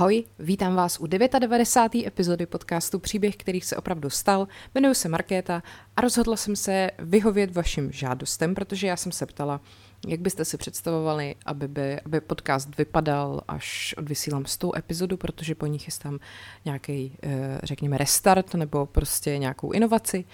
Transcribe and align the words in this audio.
Ahoj, 0.00 0.24
vítám 0.38 0.74
vás 0.74 1.00
u 1.00 1.06
99. 1.06 2.06
epizody 2.06 2.46
podcastu 2.46 2.98
Příběh, 2.98 3.36
který 3.36 3.60
se 3.60 3.76
opravdu 3.76 4.10
stal. 4.10 4.48
Jmenuji 4.74 4.94
se 4.94 5.08
Markéta 5.08 5.62
a 5.96 6.00
rozhodla 6.00 6.36
jsem 6.36 6.56
se 6.56 6.90
vyhovět 6.98 7.54
vašim 7.54 7.92
žádostem, 7.92 8.54
protože 8.54 8.86
já 8.86 8.96
jsem 8.96 9.12
se 9.12 9.26
ptala, 9.26 9.60
jak 10.08 10.20
byste 10.20 10.44
si 10.44 10.56
představovali, 10.56 11.34
aby, 11.46 11.68
by, 11.68 12.00
aby 12.00 12.20
podcast 12.20 12.78
vypadal, 12.78 13.40
až 13.48 13.94
odvysílám 13.98 14.46
s 14.46 14.56
tou 14.56 14.76
epizodu, 14.76 15.16
protože 15.16 15.54
po 15.54 15.66
nich 15.66 15.82
chystám 15.82 16.18
nějaký, 16.64 17.18
eh, 17.22 17.60
řekněme, 17.62 17.98
restart 17.98 18.54
nebo 18.54 18.86
prostě 18.86 19.38
nějakou 19.38 19.72
inovaci. 19.72 20.24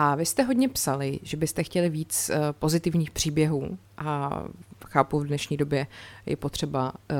A 0.00 0.14
vy 0.14 0.26
jste 0.26 0.42
hodně 0.42 0.68
psali, 0.68 1.20
že 1.22 1.36
byste 1.36 1.62
chtěli 1.62 1.90
víc 1.90 2.30
uh, 2.30 2.36
pozitivních 2.52 3.10
příběhů 3.10 3.78
a 3.98 4.30
chápu, 4.86 5.20
v 5.20 5.26
dnešní 5.26 5.56
době 5.56 5.86
je 6.26 6.36
potřeba 6.36 6.92
uh, 7.10 7.18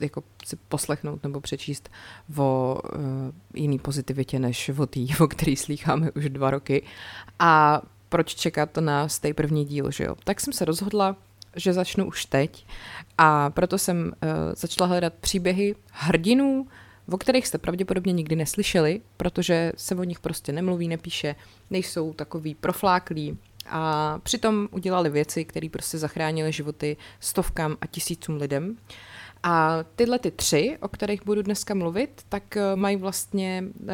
jako 0.00 0.22
si 0.44 0.56
poslechnout 0.56 1.22
nebo 1.22 1.40
přečíst 1.40 1.88
o 2.36 2.80
uh, 2.84 3.00
jiný 3.54 3.78
pozitivitě, 3.78 4.38
než 4.38 4.68
o 4.78 4.86
té, 4.86 5.00
o 5.20 5.26
který 5.26 5.56
slýcháme 5.56 6.10
už 6.10 6.28
dva 6.28 6.50
roky. 6.50 6.82
A 7.38 7.82
proč 8.08 8.34
čekat 8.34 8.76
na 8.76 9.08
stej 9.08 9.32
první 9.32 9.64
díl, 9.64 9.90
že 9.90 10.04
jo? 10.04 10.14
Tak 10.24 10.40
jsem 10.40 10.52
se 10.52 10.64
rozhodla, 10.64 11.16
že 11.56 11.72
začnu 11.72 12.06
už 12.06 12.24
teď 12.24 12.66
a 13.18 13.50
proto 13.50 13.78
jsem 13.78 14.12
začala 14.56 14.88
hledat 14.88 15.12
příběhy 15.14 15.74
hrdinů, 15.92 16.66
o 17.10 17.18
kterých 17.18 17.46
jste 17.46 17.58
pravděpodobně 17.58 18.12
nikdy 18.12 18.36
neslyšeli, 18.36 19.00
protože 19.16 19.72
se 19.76 19.94
o 19.94 20.04
nich 20.04 20.20
prostě 20.20 20.52
nemluví, 20.52 20.88
nepíše, 20.88 21.34
nejsou 21.70 22.12
takový 22.12 22.54
profláklí 22.54 23.38
a 23.68 24.18
přitom 24.22 24.68
udělali 24.70 25.10
věci, 25.10 25.44
které 25.44 25.68
prostě 25.68 25.98
zachránily 25.98 26.52
životy 26.52 26.96
stovkám 27.20 27.76
a 27.80 27.86
tisícům 27.86 28.36
lidem. 28.36 28.76
A 29.42 29.84
tyhle 29.96 30.18
ty 30.18 30.30
tři, 30.30 30.78
o 30.80 30.88
kterých 30.88 31.24
budu 31.24 31.42
dneska 31.42 31.74
mluvit, 31.74 32.22
tak 32.28 32.56
eh, 32.56 32.76
mají 32.76 32.96
vlastně 32.96 33.64
uh, 33.80 33.88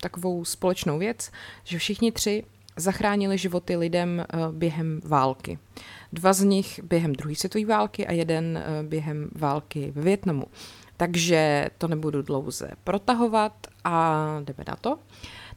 takovou 0.00 0.44
společnou 0.44 0.98
věc, 0.98 1.30
že 1.64 1.78
všichni 1.78 2.12
tři 2.12 2.44
zachránili 2.76 3.38
životy 3.38 3.76
lidem 3.76 4.24
uh, 4.34 4.54
během 4.54 5.00
války. 5.04 5.58
Dva 6.12 6.32
z 6.32 6.42
nich 6.42 6.80
během 6.82 7.12
druhé 7.12 7.34
světové 7.34 7.64
války 7.64 8.06
a 8.06 8.12
jeden 8.12 8.58
uh, 8.58 8.88
během 8.88 9.30
války 9.34 9.92
ve 9.94 10.02
Větnamu. 10.02 10.44
Takže 11.00 11.66
to 11.78 11.88
nebudu 11.88 12.22
dlouze 12.22 12.70
protahovat 12.84 13.52
a 13.84 14.16
jdeme 14.44 14.64
na 14.68 14.76
to. 14.76 14.98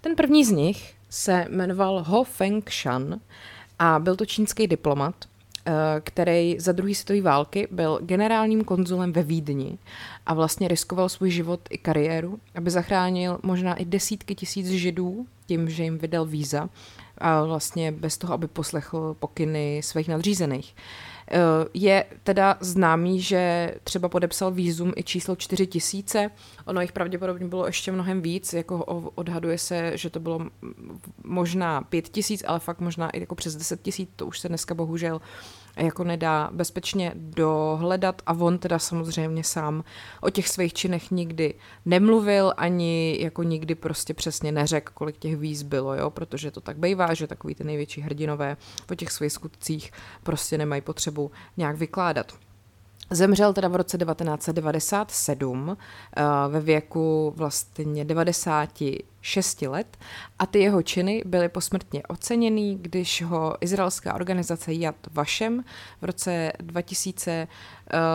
Ten 0.02 0.16
první 0.16 0.46
z 0.46 0.52
nich 0.52 0.96
se 1.10 1.46
jmenoval 1.50 2.04
Ho 2.04 2.24
Feng 2.24 2.72
Shan 2.72 3.20
a 3.80 4.00
byl 4.00 4.16
to 4.16 4.26
čínský 4.26 4.68
diplomat, 4.68 5.16
eh, 5.66 5.72
který 6.04 6.60
za 6.60 6.72
druhé 6.72 6.96
světové 6.96 7.22
války 7.22 7.68
byl 7.72 8.00
generálním 8.02 8.64
konzulem 8.64 9.14
ve 9.14 9.24
Vídni 9.24 9.78
a 10.26 10.34
vlastně 10.34 10.68
riskoval 10.68 11.10
svůj 11.10 11.32
život 11.32 11.60
i 11.70 11.78
kariéru, 11.78 12.40
aby 12.56 12.70
zachránil 12.70 13.40
možná 13.44 13.76
i 13.76 13.86
desítky 13.86 14.36
tisíc 14.36 14.68
židů 14.68 15.26
tím, 15.46 15.70
že 15.70 15.84
jim 15.84 15.98
vydal 15.98 16.26
víza 16.26 16.70
a 17.18 17.44
vlastně 17.44 17.92
bez 17.92 18.18
toho, 18.18 18.34
aby 18.34 18.48
poslechl 18.48 19.16
pokyny 19.20 19.82
svých 19.84 20.08
nadřízených. 20.08 20.76
Eh, 20.76 21.13
je 21.74 22.06
teda 22.24 22.58
známý, 22.60 23.22
že 23.22 23.74
třeba 23.84 24.10
podepsal 24.10 24.52
výzum 24.52 24.94
i 24.96 25.04
číslo 25.04 25.36
4000, 25.36 26.30
ono 26.66 26.82
jich 26.82 26.92
pravděpodobně 26.92 27.48
bylo 27.48 27.66
ještě 27.66 27.92
mnohem 27.92 28.22
víc, 28.22 28.54
jako 28.54 28.84
odhaduje 29.16 29.58
se, 29.58 29.98
že 29.98 30.10
to 30.10 30.20
bylo 30.20 30.48
možná 31.24 31.82
5000, 31.82 32.44
ale 32.48 32.60
fakt 32.60 32.80
možná 32.80 33.10
i 33.10 33.20
jako 33.20 33.36
přes 33.36 33.56
10 33.56 33.88
000, 34.00 34.12
to 34.16 34.26
už 34.26 34.40
se 34.40 34.48
dneska 34.48 34.74
bohužel 34.74 35.22
jako 35.78 36.04
nedá 36.04 36.50
bezpečně 36.54 37.12
dohledat 37.16 38.22
a 38.26 38.34
on 38.34 38.58
teda 38.58 38.80
samozřejmě 38.80 39.44
sám 39.44 39.84
o 40.22 40.30
těch 40.30 40.48
svých 40.50 40.74
činech 40.74 41.12
nikdy 41.12 41.54
nemluvil, 41.86 42.54
ani 42.58 43.18
jako 43.22 43.44
nikdy 43.44 43.76
prostě 43.76 44.14
přesně 44.14 44.52
neřekl, 44.52 44.92
kolik 44.96 45.18
těch 45.18 45.38
víz 45.38 45.64
bylo, 45.64 45.96
jo, 45.96 46.10
protože 46.10 46.52
to 46.52 46.62
tak 46.62 46.78
bývá, 46.78 47.14
že 47.14 47.28
takový 47.28 47.56
ty 47.56 47.64
největší 47.64 48.02
hrdinové 48.02 48.58
po 48.86 48.96
těch 48.96 49.12
svých 49.12 49.32
skutcích 49.32 49.92
prostě 50.24 50.58
nemají 50.58 50.82
potřebu 50.82 51.32
nějak 51.58 51.78
vykládat. 51.78 52.34
Zemřel 53.14 53.54
teda 53.54 53.68
v 53.68 53.76
roce 53.76 53.98
1997 53.98 55.78
eh, 56.18 56.24
ve 56.50 56.60
věku 56.60 57.34
vlastně 57.36 58.06
96 58.06 59.62
let 59.62 59.98
a 60.40 60.46
ty 60.46 60.60
jeho 60.60 60.82
činy 60.82 61.24
byly 61.26 61.50
posmrtně 61.50 62.04
oceněny, 62.04 62.78
když 62.82 63.22
ho 63.22 63.56
izraelská 63.62 64.14
organizace 64.14 64.74
Yad 64.74 64.96
Vashem 65.12 65.64
v 66.02 66.06
roce 66.06 66.52
2000 66.60 67.32
eh, 67.32 67.48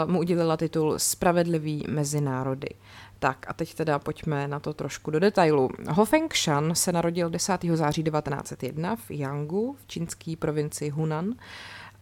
mu 0.06 0.18
udělila 0.18 0.56
titul 0.56 0.94
Spravedlivý 0.98 1.84
mezi 1.88 2.20
národy. 2.20 2.68
Tak 3.18 3.46
a 3.48 3.52
teď 3.52 3.74
teda 3.74 3.98
pojďme 3.98 4.48
na 4.48 4.60
to 4.60 4.74
trošku 4.74 5.10
do 5.10 5.20
detailu. 5.20 5.70
Ho 5.88 6.04
Feng 6.04 6.36
Shan 6.36 6.74
se 6.74 6.92
narodil 6.92 7.30
10. 7.30 7.58
září 7.74 8.02
1901 8.02 8.96
v 8.96 9.10
Yangu 9.10 9.76
v 9.80 9.86
čínské 9.86 10.34
provincii 10.38 10.90
Hunan 10.90 11.34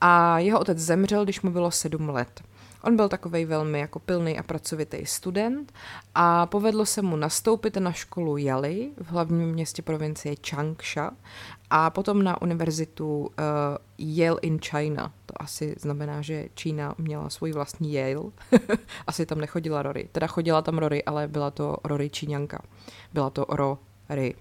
a 0.00 0.38
jeho 0.38 0.60
otec 0.60 0.78
zemřel, 0.78 1.24
když 1.24 1.40
mu 1.40 1.50
bylo 1.50 1.70
7 1.70 2.08
let. 2.08 2.42
On 2.82 2.96
byl 2.96 3.08
takový 3.08 3.44
velmi 3.44 3.80
jako 3.80 3.98
pilný 3.98 4.38
a 4.38 4.42
pracovitý 4.42 5.06
student 5.06 5.72
a 6.14 6.46
povedlo 6.46 6.86
se 6.86 7.02
mu 7.02 7.16
nastoupit 7.16 7.76
na 7.76 7.92
školu 7.92 8.36
Yali 8.36 8.90
v 8.96 9.10
hlavním 9.10 9.48
městě 9.48 9.82
provincie 9.82 10.34
Changsha 10.50 11.10
a 11.70 11.90
potom 11.90 12.22
na 12.22 12.42
univerzitu 12.42 13.18
uh, 13.18 13.28
Yale 13.98 14.38
in 14.42 14.58
China. 14.58 15.12
To 15.26 15.42
asi 15.42 15.74
znamená, 15.78 16.22
že 16.22 16.48
Čína 16.54 16.94
měla 16.98 17.30
svůj 17.30 17.52
vlastní 17.52 17.92
Yale. 17.92 18.30
asi 19.06 19.26
tam 19.26 19.38
nechodila 19.38 19.82
Rory. 19.82 20.08
Teda 20.12 20.26
chodila 20.26 20.62
tam 20.62 20.78
Rory, 20.78 21.04
ale 21.04 21.28
byla 21.28 21.50
to 21.50 21.76
Rory 21.84 22.10
Číňanka. 22.10 22.62
Byla 23.12 23.30
to 23.30 23.46
Rory. 23.48 24.34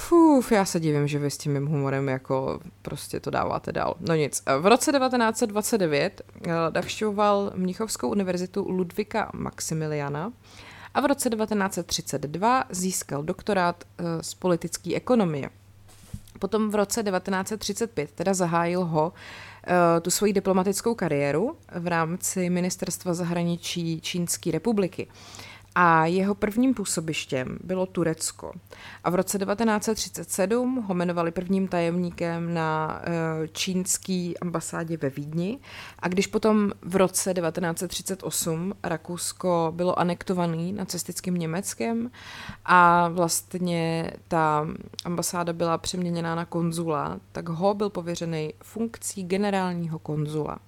Fuf, 0.00 0.52
já 0.52 0.64
se 0.64 0.80
divím, 0.80 1.08
že 1.08 1.18
vy 1.18 1.30
s 1.30 1.38
tím 1.38 1.52
mým 1.52 1.66
humorem 1.66 2.08
jako 2.08 2.60
prostě 2.82 3.20
to 3.20 3.30
dáváte 3.30 3.72
dál. 3.72 3.94
No 4.00 4.14
nic. 4.14 4.42
V 4.60 4.66
roce 4.66 4.92
1929 4.92 6.22
eh, 6.46 6.50
navštěvoval 6.74 7.52
Mnichovskou 7.54 8.08
univerzitu 8.08 8.66
Ludvika 8.68 9.30
Maximiliana 9.34 10.32
a 10.94 11.00
v 11.00 11.06
roce 11.06 11.30
1932 11.30 12.64
získal 12.70 13.22
doktorát 13.22 13.84
eh, 13.84 14.22
z 14.22 14.34
politické 14.34 14.94
ekonomie. 14.96 15.50
Potom 16.38 16.70
v 16.70 16.74
roce 16.74 17.02
1935 17.02 18.10
teda 18.10 18.34
zahájil 18.34 18.84
ho 18.84 19.12
eh, 19.66 20.00
tu 20.00 20.10
svoji 20.10 20.32
diplomatickou 20.32 20.94
kariéru 20.94 21.56
v 21.74 21.86
rámci 21.86 22.50
Ministerstva 22.50 23.14
zahraničí 23.14 24.00
Čínské 24.00 24.50
republiky 24.50 25.08
a 25.74 26.06
jeho 26.06 26.34
prvním 26.34 26.74
působištěm 26.74 27.58
bylo 27.64 27.86
Turecko. 27.86 28.52
A 29.04 29.10
v 29.10 29.14
roce 29.14 29.38
1937 29.38 30.84
ho 30.88 30.94
jmenovali 30.94 31.30
prvním 31.30 31.68
tajemníkem 31.68 32.54
na 32.54 33.00
eh, 33.02 33.48
čínské 33.48 34.32
ambasádě 34.40 34.96
ve 34.96 35.10
Vídni 35.10 35.58
a 35.98 36.08
když 36.08 36.26
potom 36.26 36.72
v 36.82 36.96
roce 36.96 37.34
1938 37.34 38.72
Rakousko 38.82 39.72
bylo 39.76 39.98
anektovaný 39.98 40.72
nacistickým 40.72 41.34
Německem 41.34 42.10
a 42.64 43.08
vlastně 43.08 44.10
ta 44.28 44.66
ambasáda 45.04 45.52
byla 45.52 45.78
přeměněná 45.78 46.34
na 46.34 46.44
konzula, 46.44 47.20
tak 47.32 47.48
ho 47.48 47.74
byl 47.74 47.90
pověřený 47.90 48.54
funkcí 48.62 49.24
generálního 49.24 49.98
konzula. 49.98 50.58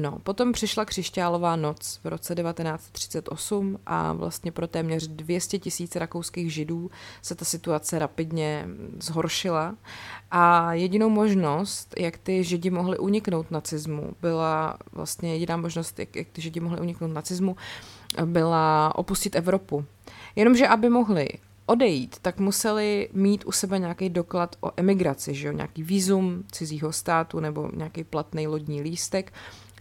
No, 0.00 0.18
potom 0.22 0.52
přišla 0.52 0.84
křišťálová 0.84 1.56
noc 1.56 2.00
v 2.04 2.06
roce 2.06 2.34
1938 2.34 3.78
a 3.86 4.12
vlastně 4.12 4.52
pro 4.52 4.66
téměř 4.66 5.08
200 5.08 5.58
tisíc 5.58 5.96
rakouských 5.96 6.52
židů 6.52 6.90
se 7.22 7.34
ta 7.34 7.44
situace 7.44 7.98
rapidně 7.98 8.68
zhoršila 9.00 9.74
a 10.30 10.72
jedinou 10.74 11.08
možnost, 11.08 11.94
jak 11.98 12.18
ty 12.18 12.44
židi 12.44 12.70
mohli 12.70 12.98
uniknout 12.98 13.50
nacismu, 13.50 14.12
byla 14.20 14.78
vlastně 14.92 15.32
jediná 15.32 15.56
možnost, 15.56 15.98
jak, 15.98 16.16
jak 16.16 16.28
ty 16.32 16.42
židi 16.42 16.60
mohli 16.60 16.80
uniknout 16.80 17.12
nacismu, 17.12 17.56
byla 18.24 18.92
opustit 18.94 19.36
Evropu. 19.36 19.84
Jenomže 20.36 20.68
aby 20.68 20.88
mohli 20.88 21.28
odejít, 21.66 22.16
tak 22.22 22.38
museli 22.38 23.08
mít 23.12 23.44
u 23.46 23.52
sebe 23.52 23.78
nějaký 23.78 24.08
doklad 24.08 24.56
o 24.60 24.70
emigraci, 24.76 25.34
že 25.34 25.46
jo? 25.46 25.52
nějaký 25.52 25.82
výzum 25.82 26.44
cizího 26.52 26.92
státu 26.92 27.40
nebo 27.40 27.70
nějaký 27.74 28.04
platný 28.04 28.46
lodní 28.46 28.82
lístek 28.82 29.32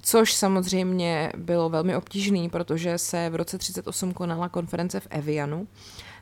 což 0.07 0.33
samozřejmě 0.33 1.31
bylo 1.37 1.69
velmi 1.69 1.95
obtížný, 1.95 2.49
protože 2.49 2.97
se 2.97 3.29
v 3.29 3.35
roce 3.35 3.57
38 3.57 4.13
konala 4.13 4.49
konference 4.49 4.99
v 4.99 5.07
Evianu, 5.09 5.67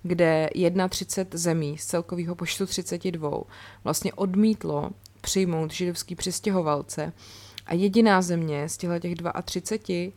kde 0.04 0.50
31 0.90 1.38
zemí 1.38 1.78
z 1.78 1.86
celkového 1.86 2.36
počtu 2.36 2.66
32 2.66 3.42
vlastně 3.84 4.14
odmítlo 4.14 4.92
přijmout 5.22 5.74
židovský 5.74 6.16
přistěhovalce 6.16 7.14
A 7.66 7.74
jediná 7.74 8.22
země 8.22 8.70
z 8.70 8.78
těchto 8.78 9.00
těch 9.00 9.16
32, 9.44 10.12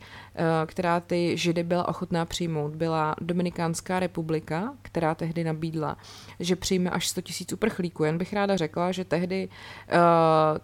která 0.65 0.99
ty 0.99 1.37
židy 1.37 1.63
byla 1.63 1.87
ochotná 1.87 2.25
přijmout, 2.25 2.75
byla 2.75 3.15
Dominikánská 3.21 3.99
republika, 3.99 4.73
která 4.81 5.15
tehdy 5.15 5.43
nabídla, 5.43 5.97
že 6.39 6.55
přijme 6.55 6.89
až 6.89 7.07
100 7.07 7.21
tisíc 7.21 7.53
uprchlíků. 7.53 8.03
Jen 8.03 8.17
bych 8.17 8.33
ráda 8.33 8.57
řekla, 8.57 8.91
že 8.91 9.05
tehdy 9.05 9.49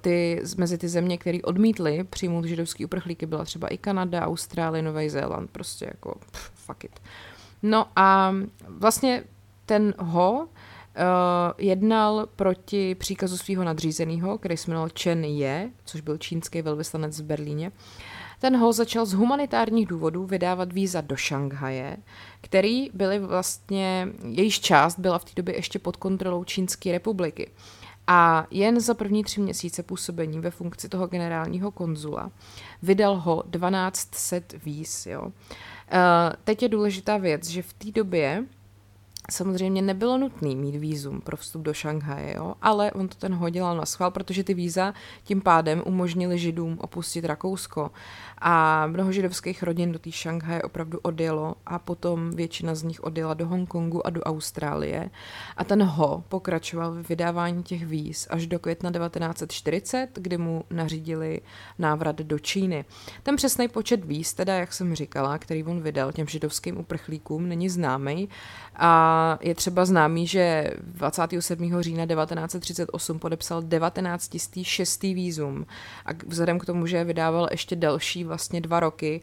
ty, 0.02 0.42
mezi 0.58 0.78
ty 0.78 0.88
země, 0.88 1.18
které 1.18 1.40
odmítly 1.44 2.04
přijmout 2.04 2.46
židovský 2.46 2.86
uprchlíky, 2.86 3.26
byla 3.26 3.46
třeba 3.46 3.68
i 3.68 3.78
Kanada, 3.78 4.26
Austrálie, 4.26 4.84
Nový 4.84 5.10
Zéland, 5.10 5.52
prostě 5.52 5.86
jako 5.86 6.16
pff, 6.32 6.52
fuck 6.56 6.84
it. 6.84 7.00
No 7.64 7.88
a 7.96 8.36
vlastně 8.68 9.24
ten 9.66 9.94
Ho 9.98 10.48
jednal 11.58 12.28
proti 12.36 12.96
příkazu 12.96 13.38
svého 13.38 13.64
nadřízeného, 13.64 14.38
který 14.38 14.58
se 14.58 14.72
jmenoval 14.72 14.90
Chen 15.04 15.26
Ye, 15.26 15.70
což 15.86 16.02
byl 16.02 16.18
čínský 16.18 16.62
velvyslanec 16.62 17.20
v 17.20 17.24
Berlíně. 17.24 17.72
Ten 18.40 18.58
Ho 18.58 18.74
začal 18.74 19.06
z 19.06 19.14
humanitárních 19.14 19.88
důvodů 19.88 20.26
vydávat 20.26 20.74
víza 20.74 21.02
do 21.02 21.16
Šanghaje, 21.16 21.98
který 22.42 22.90
byly 22.94 23.20
vlastně, 23.20 24.08
jejíž 24.30 24.60
část 24.60 25.00
byla 25.00 25.20
v 25.20 25.26
té 25.26 25.32
době 25.36 25.56
ještě 25.56 25.80
pod 25.80 25.98
kontrolou 25.98 26.44
Čínské 26.44 26.92
republiky. 26.92 27.52
A 28.08 28.48
jen 28.52 28.80
za 28.80 28.94
první 28.94 29.24
tři 29.24 29.42
měsíce 29.42 29.84
působení 29.84 30.40
ve 30.40 30.52
funkci 30.52 30.90
toho 30.90 31.08
generálního 31.08 31.72
konzula 31.72 32.32
vydal 32.82 33.16
ho 33.16 33.44
1200 33.52 34.44
víz. 34.66 35.06
Jo. 35.06 35.22
Uh, 35.22 35.32
teď 36.44 36.64
je 36.64 36.70
důležitá 36.70 37.18
věc, 37.18 37.48
že 37.48 37.62
v 37.62 37.74
té 37.74 37.92
době 37.92 38.44
Samozřejmě 39.32 39.82
nebylo 39.82 40.18
nutné 40.18 40.56
mít 40.56 40.76
výzum 40.76 41.22
pro 41.22 41.38
vstup 41.38 41.62
do 41.62 41.74
Šanghaje, 41.74 42.36
jo? 42.36 42.56
ale 42.62 42.92
on 42.92 43.08
to 43.08 43.16
ten 43.16 43.34
hodil 43.34 43.76
na 43.76 43.86
schvál, 43.86 44.12
protože 44.12 44.44
ty 44.44 44.54
víza 44.54 44.94
tím 45.24 45.42
pádem 45.42 45.84
umožnili 45.86 46.40
židům 46.40 46.78
opustit 46.82 47.26
Rakousko. 47.26 47.92
A 48.38 48.88
mnoho 48.88 49.12
židovských 49.12 49.64
rodin 49.64 49.92
do 49.92 50.00
té 50.00 50.12
Šanghaje 50.12 50.62
opravdu 50.62 51.00
odjelo 51.00 51.56
a 51.66 51.80
potom 51.80 52.32
většina 52.32 52.76
z 52.76 52.84
nich 52.84 53.04
odjela 53.04 53.34
do 53.34 53.48
Hongkongu 53.48 54.08
a 54.08 54.10
do 54.10 54.22
Austrálie. 54.22 55.10
A 55.58 55.64
ten 55.64 55.84
Ho 55.84 56.24
pokračoval 56.30 56.92
v 56.92 57.10
vydávání 57.10 57.64
těch 57.64 57.86
víz 57.86 58.28
až 58.30 58.48
do 58.48 58.60
května 58.60 58.92
1940, 58.92 60.10
kdy 60.14 60.38
mu 60.38 60.64
nařídili 60.70 61.42
návrat 61.80 62.16
do 62.16 62.40
Číny. 62.40 62.86
Ten 63.24 63.36
přesný 63.36 63.68
počet 63.68 64.06
víz, 64.06 64.34
teda 64.34 64.56
jak 64.56 64.74
jsem 64.74 64.96
říkala, 64.96 65.38
který 65.38 65.64
on 65.64 65.82
vydal 65.82 66.12
těm 66.12 66.28
židovským 66.28 66.78
uprchlíkům, 66.78 67.50
není 67.50 67.70
známý. 67.70 68.30
A 68.76 69.15
je 69.42 69.56
třeba 69.56 69.86
známý, 69.86 70.28
že 70.28 70.72
27. 70.82 71.82
října 71.82 72.06
1938 72.06 73.20
podepsal 73.20 73.62
19. 73.62 74.32
6. 74.64 75.04
vízum. 75.04 75.66
A 76.06 76.10
vzhledem 76.28 76.60
k 76.60 76.66
tomu, 76.66 76.88
že 76.88 77.04
vydával 77.04 77.48
ještě 77.52 77.76
další 77.76 78.24
vlastně 78.24 78.62
dva 78.62 78.80
roky, 78.80 79.22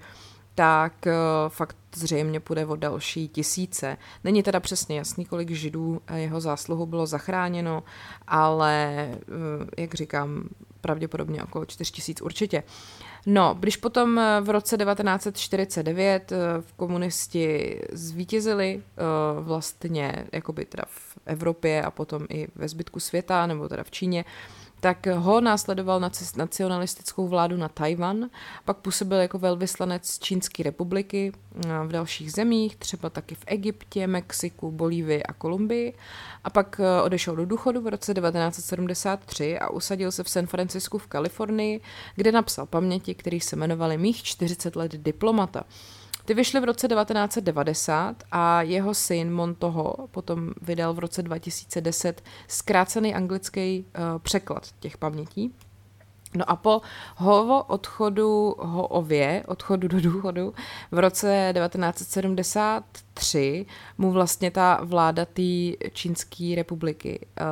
tak 0.55 0.93
uh, 1.07 1.13
fakt 1.49 1.77
zřejmě 1.95 2.41
půjde 2.41 2.67
o 2.67 2.77
další 2.77 3.29
tisíce. 3.29 3.97
Není 4.25 4.43
teda 4.43 4.61
přesně 4.61 4.99
jasný, 4.99 5.25
kolik 5.25 5.51
židů 5.51 6.01
jeho 6.15 6.41
zásluhu 6.41 6.87
bylo 6.87 7.07
zachráněno, 7.07 7.83
ale, 8.27 9.09
uh, 9.13 9.69
jak 9.79 9.95
říkám, 9.95 10.49
pravděpodobně 10.81 11.43
okolo 11.43 11.67
4 11.67 11.93
tisíc 11.93 12.23
určitě. 12.23 12.63
No, 13.27 13.57
když 13.61 13.77
potom 13.77 14.19
eh, 14.19 14.41
v 14.41 14.51
roce 14.51 14.77
1949 14.77 16.33
v 16.61 16.73
komunisti 16.73 17.79
zvítězili 17.93 18.83
vlastně 19.41 20.27
jakoby 20.33 20.65
teda 20.65 20.83
v 20.87 21.19
Evropě 21.27 21.83
a 21.83 21.91
potom 21.91 22.27
i 22.29 22.49
ve 22.55 22.69
zbytku 22.69 23.01
světa, 23.01 23.47
nebo 23.47 23.69
teda 23.69 23.85
v 23.85 23.91
Číně, 23.91 24.25
tak 24.83 25.07
ho 25.07 25.41
následoval 25.41 26.11
nacionalistickou 26.37 27.29
vládu 27.29 27.57
na 27.57 27.69
Tajvan, 27.69 28.31
pak 28.65 28.77
působil 28.77 29.19
jako 29.19 29.39
velvyslanec 29.39 30.19
Čínské 30.19 30.63
republiky 30.63 31.33
eh, 31.33 31.69
v 31.87 31.93
dalších 31.93 32.33
zemích, 32.33 32.77
třeba 32.77 33.11
taky 33.11 33.35
v 33.35 33.45
Egyptě, 33.47 34.07
Mexiku, 34.07 34.71
Bolívii 34.71 35.23
a 35.23 35.33
Kolumbii 35.33 35.95
a 36.45 36.51
pak 36.51 36.81
eh, 36.81 37.03
odešel 37.03 37.37
do 37.37 37.47
důchodu 37.47 37.81
v 37.81 37.87
roce 37.87 38.15
1973 38.15 39.59
a 39.59 39.71
usadil 39.71 40.13
se 40.13 40.25
v 40.25 40.31
San 40.31 40.47
Francisku 40.47 40.99
v 40.99 41.07
Kalifornii, 41.07 41.81
kde 42.17 42.33
napsal 42.33 42.67
paměti, 42.67 43.15
které 43.15 43.41
se 43.41 43.57
jmenovaly 43.57 43.99
Mých 43.99 44.23
40 44.23 44.77
let 44.77 44.93
diplomata. 44.93 45.65
Ty 46.25 46.35
vyšly 46.35 46.61
v 46.61 46.65
roce 46.65 46.89
1990 46.89 48.23
a 48.33 48.63
jeho 48.63 48.95
syn 48.95 49.33
Montoho 49.33 49.95
potom 50.11 50.51
vydal 50.63 50.95
v 50.95 50.99
roce 50.99 51.23
2010 51.23 52.23
zkrácený 52.49 53.15
anglický 53.15 53.85
uh, 53.85 54.19
překlad 54.19 54.69
těch 54.81 54.99
pamětí. 54.99 55.55
No 56.35 56.51
a 56.51 56.57
po 56.57 56.81
Hovo 57.17 57.63
odchodu 57.63 58.55
Hoově, 58.59 59.45
odchodu 59.47 59.89
do 59.89 60.01
důchodu 60.01 60.55
v 60.91 60.99
roce 60.99 61.53
1973 61.55 63.67
mu 63.99 64.13
vlastně 64.13 64.51
ta 64.51 64.81
vláda 64.83 65.25
té 65.25 65.43
Čínské 65.93 66.53
republiky 66.57 67.27
uh, 67.41 67.47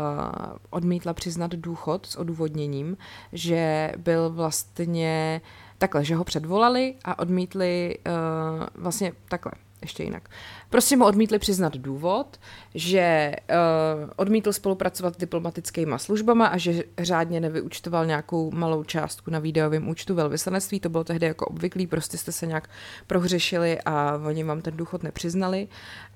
odmítla 0.71 1.15
přiznat 1.15 1.51
důchod 1.51 2.07
s 2.07 2.17
odůvodněním, 2.17 2.97
že 3.33 3.93
byl 3.97 4.31
vlastně 4.31 5.41
takhle, 5.81 6.05
že 6.05 6.15
ho 6.15 6.25
předvolali 6.25 6.95
a 7.05 7.19
odmítli 7.19 7.99
uh, 8.07 8.67
vlastně 8.75 9.13
takhle, 9.29 9.53
ještě 9.83 10.03
jinak. 10.03 10.29
Prostě 10.71 10.97
mu 10.97 11.05
odmítli 11.05 11.39
přiznat 11.39 11.77
důvod, 11.77 12.41
že 12.75 13.33
uh, 13.51 14.11
odmítl 14.17 14.53
spolupracovat 14.53 15.15
s 15.15 15.17
diplomatickými 15.17 15.95
službama 15.97 16.47
a 16.47 16.57
že 16.57 16.85
řádně 16.99 17.41
nevyučtoval 17.41 18.07
nějakou 18.07 18.51
malou 18.51 18.85
částku 18.85 19.31
na 19.31 19.39
videovém 19.39 19.89
účtu 19.89 20.15
velvyslanectví. 20.15 20.81
To 20.81 20.89
bylo 20.89 21.05
tehdy 21.05 21.27
jako 21.27 21.47
obvyklý, 21.47 21.87
prostě 21.87 22.19
jste 22.19 22.33
se 22.33 22.47
nějak 22.47 22.69
prohřešili 23.07 23.81
a 23.81 24.21
oni 24.27 24.45
vám 24.45 24.61
ten 24.61 24.77
důchod 24.77 25.03
nepřiznali. 25.03 25.69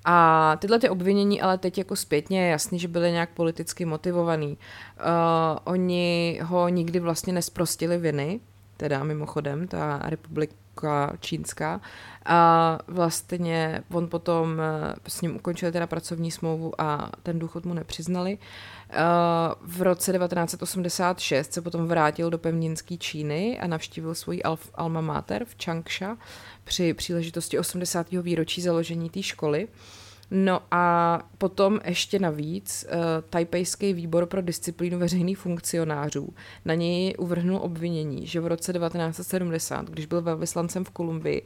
A 0.05 0.57
tyhle 0.59 0.79
ty 0.79 0.89
obvinění 0.89 1.41
ale 1.41 1.57
teď 1.57 1.77
jako 1.77 1.95
zpětně 1.95 2.41
je 2.41 2.49
jasný, 2.49 2.79
že 2.79 2.87
byly 2.87 3.11
nějak 3.11 3.29
politicky 3.29 3.85
motivovaný. 3.85 4.57
Uh, 4.57 4.57
oni 5.63 6.39
ho 6.43 6.69
nikdy 6.69 6.99
vlastně 6.99 7.33
nesprostili 7.33 7.97
viny, 7.97 8.39
teda 8.77 9.03
mimochodem, 9.03 9.67
ta 9.67 10.01
republika 10.03 11.13
čínská. 11.19 11.81
A 12.25 12.79
vlastně 12.87 13.83
on 13.91 14.09
potom 14.09 14.59
eh, 14.59 14.95
s 15.07 15.21
ním 15.21 15.35
ukončil 15.35 15.71
teda 15.71 15.87
pracovní 15.87 16.31
smlouvu 16.31 16.81
a 16.81 17.11
ten 17.23 17.39
důchod 17.39 17.65
mu 17.65 17.73
nepřiznali. 17.73 18.37
Eh, 18.89 18.95
v 19.61 19.81
roce 19.81 20.13
1986 20.13 21.53
se 21.53 21.61
potom 21.61 21.87
vrátil 21.87 22.29
do 22.29 22.37
pevninské 22.37 22.97
Číny 22.97 23.59
a 23.59 23.67
navštívil 23.67 24.15
svůj 24.15 24.41
alma 24.75 25.01
mater 25.01 25.45
v 25.45 25.55
Changsha 25.63 26.17
při 26.63 26.93
příležitosti 26.93 27.59
80. 27.59 28.21
výročí 28.21 28.61
založení 28.61 29.09
té 29.09 29.23
školy. 29.23 29.67
No 30.37 30.61
a 30.71 31.21
potom 31.37 31.79
ještě 31.85 32.19
navíc 32.19 32.85
uh, 32.87 32.99
tajpejský 33.29 33.93
výbor 33.93 34.25
pro 34.25 34.41
disciplínu 34.41 34.99
veřejných 34.99 35.37
funkcionářů 35.37 36.29
na 36.65 36.73
něj 36.73 37.15
uvrhnul 37.17 37.59
obvinění, 37.63 38.27
že 38.27 38.41
v 38.41 38.47
roce 38.47 38.73
1970, 38.73 39.89
když 39.89 40.05
byl 40.05 40.21
velvyslancem 40.21 40.83
v 40.83 40.89
Kolumbii, 40.89 41.41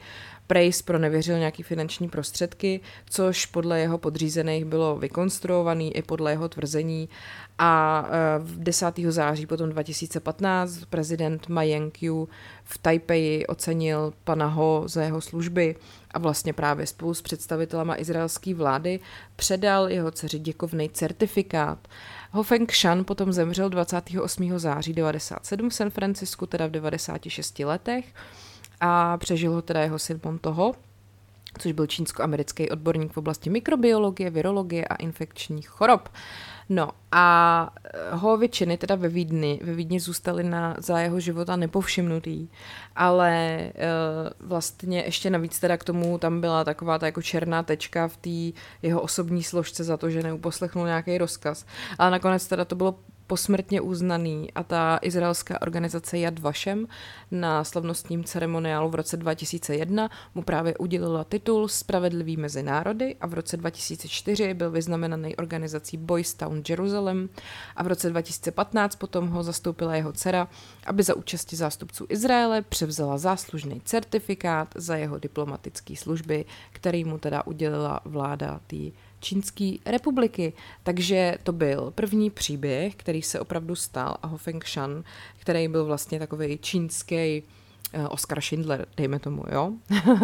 Prejs 0.47 0.81
pronevěřil 0.81 1.39
nějaký 1.39 1.63
finanční 1.63 2.09
prostředky, 2.09 2.79
což 3.09 3.45
podle 3.45 3.79
jeho 3.79 3.97
podřízených 3.97 4.65
bylo 4.65 4.95
vykonstruovaný 4.95 5.97
i 5.97 6.01
podle 6.01 6.31
jeho 6.31 6.49
tvrzení. 6.49 7.09
A 7.57 8.03
uh, 8.39 8.45
v 8.45 8.63
10. 8.63 8.99
září 9.09 9.45
potom 9.45 9.69
2015 9.69 10.85
prezident 10.89 11.47
Ma 11.47 11.63
Ying-jeou 11.63 12.27
v 12.63 12.77
Tajpeji 12.77 13.47
ocenil 13.47 14.13
pana 14.23 14.47
Ho 14.47 14.83
za 14.85 15.03
jeho 15.03 15.21
služby 15.21 15.75
a 16.11 16.19
vlastně 16.19 16.53
právě 16.53 16.87
spolu 16.87 17.13
s 17.13 17.21
představitelama 17.21 17.99
izraelské 17.99 18.55
vlády 18.55 18.99
předal 19.35 19.89
jeho 19.89 20.11
dceři 20.11 20.39
děkovný 20.39 20.89
certifikát. 20.89 21.87
Ho 22.31 22.43
Feng 22.43 22.73
Shan 22.73 23.05
potom 23.05 23.33
zemřel 23.33 23.69
28. 23.69 24.59
září 24.59 24.93
97 24.93 25.69
v 25.69 25.73
San 25.73 25.89
Francisku, 25.89 26.45
teda 26.45 26.67
v 26.67 26.71
96 26.71 27.59
letech 27.59 28.05
a 28.79 29.17
přežil 29.17 29.51
ho 29.51 29.61
teda 29.61 29.81
jeho 29.81 29.99
syn 29.99 30.19
Montoho, 30.23 30.75
což 31.57 31.71
byl 31.71 31.87
čínsko-americký 31.87 32.69
odborník 32.69 33.13
v 33.13 33.17
oblasti 33.17 33.49
mikrobiologie, 33.49 34.29
virologie 34.29 34.85
a 34.85 34.95
infekčních 34.95 35.67
chorob. 35.67 36.09
No 36.69 36.89
a 37.11 37.69
Hovičiny 38.11 38.77
teda 38.77 38.95
ve 38.95 39.07
Vídni, 39.09 39.59
ve 39.63 39.73
Vídni 39.73 39.99
zůstaly 39.99 40.43
na, 40.43 40.75
za 40.79 40.99
jeho 40.99 41.19
života 41.19 41.55
nepovšimnutý, 41.55 42.47
ale 42.95 43.59
uh, 43.75 44.49
vlastně 44.49 45.01
ještě 45.01 45.29
navíc 45.29 45.59
teda 45.59 45.77
k 45.77 45.83
tomu 45.83 46.17
tam 46.17 46.41
byla 46.41 46.63
taková 46.63 46.99
ta 46.99 47.05
jako 47.05 47.21
černá 47.21 47.63
tečka 47.63 48.07
v 48.07 48.17
té 48.17 48.59
jeho 48.81 49.01
osobní 49.01 49.43
složce 49.43 49.83
za 49.83 49.97
to, 49.97 50.09
že 50.09 50.23
neuposlechnul 50.23 50.85
nějaký 50.85 51.17
rozkaz. 51.17 51.65
Ale 51.97 52.11
nakonec 52.11 52.47
teda 52.47 52.65
to 52.65 52.75
bylo 52.75 52.95
posmrtně 53.29 53.81
uznaný 53.81 54.53
a 54.53 54.63
ta 54.63 54.99
izraelská 55.01 55.61
organizace 55.61 56.17
Yad 56.17 56.39
Vashem 56.39 56.87
na 57.31 57.63
slavnostním 57.63 58.23
ceremoniálu 58.23 58.89
v 58.89 58.95
roce 58.95 59.17
2001 59.17 60.09
mu 60.35 60.41
právě 60.41 60.77
udělila 60.77 61.23
titul 61.23 61.67
Spravedlivý 61.67 62.37
mezi 62.37 62.63
národy 62.63 63.15
a 63.21 63.27
v 63.27 63.33
roce 63.33 63.57
2004 63.57 64.53
byl 64.53 64.71
vyznamenaný 64.71 65.35
organizací 65.35 65.97
Boys 65.97 66.33
Town 66.33 66.61
Jerusalem 66.69 67.29
a 67.75 67.83
v 67.83 67.87
roce 67.87 68.09
2015 68.09 68.95
potom 68.95 69.27
ho 69.27 69.43
zastoupila 69.43 69.95
jeho 69.95 70.13
dcera, 70.13 70.47
aby 70.85 71.03
za 71.03 71.15
účasti 71.15 71.55
zástupců 71.55 72.05
Izraele 72.09 72.61
převzala 72.61 73.17
záslužný 73.17 73.81
certifikát 73.85 74.67
za 74.75 74.95
jeho 74.95 75.19
diplomatické 75.19 75.95
služby, 75.95 76.45
který 76.71 77.05
mu 77.05 77.17
teda 77.17 77.45
udělila 77.45 77.99
vláda 78.05 78.59
té 78.67 79.08
Čínské 79.19 79.73
republiky. 79.85 80.53
Takže 80.83 81.37
to 81.43 81.51
byl 81.51 81.91
první 81.95 82.29
příběh, 82.29 82.95
který 82.95 83.21
se 83.21 83.39
opravdu 83.39 83.75
stal 83.75 84.17
a 84.21 84.27
Ho 84.27 84.37
Feng 84.37 84.67
Shan, 84.67 85.03
který 85.37 85.67
byl 85.67 85.85
vlastně 85.85 86.19
takový 86.19 86.57
čínský 86.57 87.43
uh, 87.93 88.07
Oscar 88.09 88.41
Schindler, 88.41 88.87
dejme 88.97 89.19
tomu, 89.19 89.43
jo? 89.51 89.71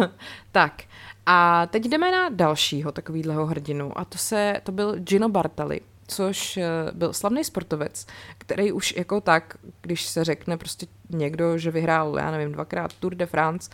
tak, 0.52 0.82
a 1.26 1.66
teď 1.66 1.84
jdeme 1.84 2.12
na 2.12 2.28
dalšího 2.28 2.92
takovýhleho 2.92 3.46
hrdinu 3.46 3.98
a 3.98 4.04
to, 4.04 4.18
se, 4.18 4.60
to 4.62 4.72
byl 4.72 4.96
Gino 4.98 5.28
Bartali, 5.28 5.80
což 6.08 6.56
uh, 6.56 6.62
byl 6.92 7.12
slavný 7.12 7.44
sportovec, 7.44 8.06
který 8.38 8.72
už 8.72 8.94
jako 8.96 9.20
tak, 9.20 9.56
když 9.82 10.06
se 10.06 10.24
řekne 10.24 10.56
prostě 10.56 10.86
někdo, 11.10 11.58
že 11.58 11.70
vyhrál, 11.70 12.18
já 12.18 12.30
nevím, 12.30 12.52
dvakrát 12.52 12.92
Tour 12.92 13.14
de 13.14 13.26
France 13.26 13.70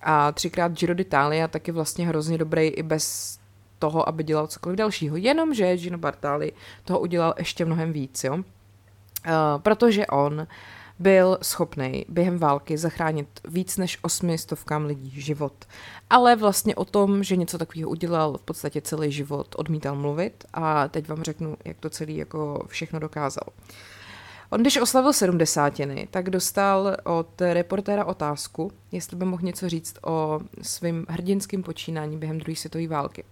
a 0.00 0.32
třikrát 0.32 0.72
Giro 0.72 0.94
d'Italia, 0.94 1.48
tak 1.48 1.66
je 1.66 1.72
vlastně 1.72 2.08
hrozně 2.08 2.38
dobrý 2.38 2.66
i 2.66 2.82
bez 2.82 3.39
toho, 3.80 4.08
aby 4.08 4.24
dělal 4.24 4.46
cokoliv 4.46 4.78
dalšího. 4.78 5.16
Jenomže 5.16 5.76
Gino 5.76 5.98
Bartali 5.98 6.52
toho 6.84 7.00
udělal 7.00 7.34
ještě 7.38 7.64
mnohem 7.64 7.92
víc, 7.92 8.24
jo. 8.24 8.34
Uh, 8.34 8.42
protože 9.58 10.06
on 10.06 10.46
byl 10.98 11.38
schopný 11.42 12.04
během 12.08 12.38
války 12.38 12.78
zachránit 12.78 13.28
víc 13.48 13.76
než 13.76 13.98
osmi 14.02 14.38
stovkám 14.38 14.84
lidí 14.84 15.20
život. 15.20 15.52
Ale 16.10 16.36
vlastně 16.36 16.74
o 16.74 16.84
tom, 16.84 17.24
že 17.24 17.36
něco 17.36 17.58
takového 17.58 17.90
udělal 17.90 18.38
v 18.38 18.42
podstatě 18.42 18.80
celý 18.80 19.12
život, 19.12 19.54
odmítal 19.58 19.96
mluvit 19.96 20.44
a 20.52 20.88
teď 20.88 21.08
vám 21.08 21.22
řeknu, 21.22 21.56
jak 21.64 21.76
to 21.80 21.90
celý 21.90 22.16
jako 22.16 22.64
všechno 22.66 22.98
dokázal. 22.98 23.44
On, 24.50 24.60
když 24.60 24.76
oslavil 24.76 25.12
sedmdesátiny, 25.12 26.08
tak 26.10 26.30
dostal 26.30 26.96
od 27.04 27.40
reportéra 27.40 28.04
otázku, 28.04 28.72
jestli 28.92 29.16
by 29.16 29.24
mohl 29.24 29.42
něco 29.42 29.68
říct 29.68 29.96
o 30.04 30.40
svým 30.62 31.06
hrdinským 31.08 31.62
počínání 31.62 32.16
během 32.16 32.38
druhé 32.38 32.56
světové 32.56 32.88
války. 32.88 33.24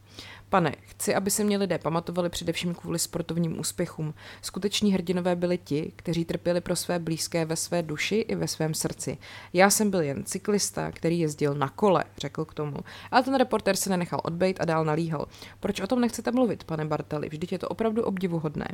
Pane, 0.50 0.74
chci, 0.80 1.14
aby 1.14 1.30
se 1.30 1.44
mě 1.44 1.58
lidé 1.58 1.78
pamatovali 1.78 2.28
především 2.28 2.74
kvůli 2.74 2.98
sportovním 2.98 3.60
úspěchům. 3.60 4.14
Skuteční 4.42 4.92
hrdinové 4.92 5.36
byli 5.36 5.58
ti, 5.58 5.92
kteří 5.96 6.24
trpěli 6.24 6.60
pro 6.60 6.76
své 6.76 6.98
blízké 6.98 7.44
ve 7.44 7.56
své 7.56 7.82
duši 7.82 8.16
i 8.16 8.34
ve 8.34 8.48
svém 8.48 8.74
srdci. 8.74 9.18
Já 9.52 9.70
jsem 9.70 9.90
byl 9.90 10.00
jen 10.00 10.24
cyklista, 10.24 10.92
který 10.92 11.18
jezdil 11.18 11.54
na 11.54 11.68
kole, 11.68 12.04
řekl 12.16 12.44
k 12.44 12.54
tomu. 12.54 12.76
Ale 13.10 13.22
ten 13.22 13.34
reporter 13.34 13.76
se 13.76 13.90
nenechal 13.90 14.20
odbejt 14.24 14.60
a 14.60 14.64
dál 14.64 14.84
nalíhal. 14.84 15.26
Proč 15.60 15.80
o 15.80 15.86
tom 15.86 16.00
nechcete 16.00 16.30
mluvit, 16.30 16.64
pane 16.64 16.84
Bartali? 16.84 17.28
Vždyť 17.28 17.52
je 17.52 17.58
to 17.58 17.68
opravdu 17.68 18.02
obdivuhodné. 18.02 18.68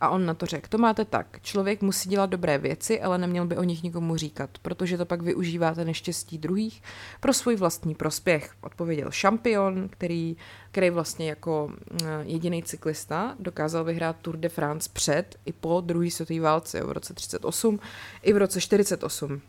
A 0.00 0.08
on 0.08 0.26
na 0.26 0.34
to 0.34 0.46
řekl, 0.46 0.68
to 0.68 0.78
máte 0.78 1.04
tak. 1.04 1.38
Člověk 1.42 1.82
musí 1.82 2.08
dělat 2.08 2.30
dobré 2.30 2.58
věci, 2.58 3.00
ale 3.00 3.18
neměl 3.18 3.46
by 3.46 3.56
o 3.56 3.62
nich 3.62 3.82
nikomu 3.82 4.16
říkat, 4.16 4.50
protože 4.62 4.98
to 4.98 5.06
pak 5.06 5.22
využíváte 5.22 5.84
neštěstí 5.84 6.38
druhých 6.38 6.82
pro 7.20 7.32
svůj 7.32 7.56
vlastní 7.56 7.94
prospěch. 7.94 8.54
Odpověděl 8.60 9.10
šampion, 9.10 9.88
který 9.88 10.36
který 10.76 10.90
vlastně 10.90 11.28
jako 11.28 11.70
eh, 12.02 12.06
jediný 12.22 12.62
cyklista 12.62 13.34
dokázal 13.38 13.84
vyhrát 13.84 14.16
Tour 14.22 14.36
de 14.36 14.48
France 14.48 14.90
před 14.92 15.36
i 15.44 15.52
po 15.52 15.80
druhé 15.80 16.10
světové 16.10 16.40
válce 16.40 16.84
v 16.84 16.92
roce 16.92 17.14
38 17.14 17.80
i 18.22 18.32
v 18.32 18.36
roce 18.36 18.60
48. 18.60 19.40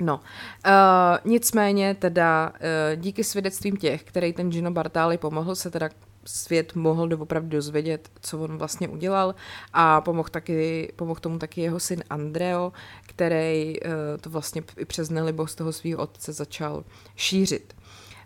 No, 0.00 0.16
uh, 0.16 1.30
nicméně 1.32 1.94
teda 1.94 2.50
uh, 2.50 3.00
díky 3.00 3.24
svědectvím 3.24 3.76
těch, 3.76 4.04
který 4.04 4.32
ten 4.32 4.50
Gino 4.50 4.70
Bartali 4.70 5.18
pomohl, 5.18 5.54
se 5.54 5.70
teda 5.70 5.88
svět 6.24 6.74
mohl 6.74 7.08
doopravdy 7.08 7.56
dozvědět, 7.56 8.10
co 8.20 8.40
on 8.40 8.58
vlastně 8.58 8.88
udělal 8.88 9.34
a 9.72 10.00
pomohl, 10.00 10.28
taky, 10.28 10.92
pomohl 10.96 11.20
tomu 11.20 11.38
taky 11.38 11.60
jeho 11.60 11.80
syn 11.80 12.04
Andreo, 12.10 12.72
který 13.06 13.80
uh, 13.80 13.90
to 14.20 14.30
vlastně 14.30 14.62
i 14.76 14.84
přes 14.84 15.10
nelibost 15.10 15.54
toho 15.54 15.72
svého 15.72 16.02
otce 16.02 16.32
začal 16.32 16.84
šířit. 17.16 17.77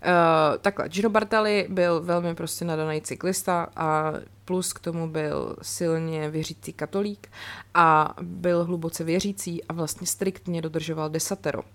Uh, 0.05 0.59
takhle, 0.59 0.89
Gino 0.89 1.11
Bartali 1.11 1.67
byl 1.71 2.01
velmi 2.01 2.35
prostě 2.35 2.65
nadaný 2.65 3.01
cyklista 3.01 3.69
a 3.77 4.13
plus 4.45 4.73
k 4.73 4.81
tomu 4.81 5.09
byl 5.09 5.57
silně 5.63 6.31
věřící 6.31 6.73
katolík 6.73 7.29
a 7.75 8.15
byl 8.23 8.65
hluboce 8.65 9.05
věřící 9.05 9.65
a 9.65 9.73
vlastně 9.73 10.07
striktně 10.07 10.63
dodržoval 10.63 11.11
desatero. 11.11 11.63
Uh, 11.63 11.67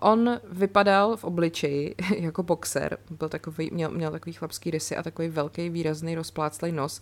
on 0.00 0.40
vypadal 0.50 1.16
v 1.16 1.24
obličeji 1.24 1.94
jako 2.16 2.42
boxer, 2.42 2.98
byl 3.10 3.28
takový, 3.28 3.70
měl, 3.72 3.90
měl 3.90 4.10
takový 4.10 4.32
chlapský 4.32 4.70
rysy 4.70 4.96
a 4.96 5.02
takový 5.02 5.28
velký 5.28 5.70
výrazný 5.70 6.14
rozpláclej 6.14 6.72
nos 6.72 7.00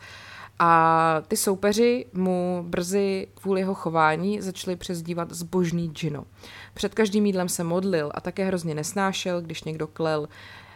a 0.59 1.23
ty 1.29 1.37
soupeři 1.37 2.07
mu 2.13 2.65
brzy 2.69 3.29
kvůli 3.35 3.61
jeho 3.61 3.75
chování 3.75 4.41
začali 4.41 4.77
přezdívat 4.77 5.33
zbožný 5.33 5.89
Gino. 5.89 6.25
Před 6.75 6.95
každým 6.95 7.27
jídlem 7.27 7.49
se 7.49 7.65
modlil 7.65 8.11
a 8.15 8.21
také 8.21 8.45
hrozně 8.45 8.75
nesnášel, 8.75 9.43
když 9.43 9.65
někdo 9.65 9.87
klel. 9.87 10.29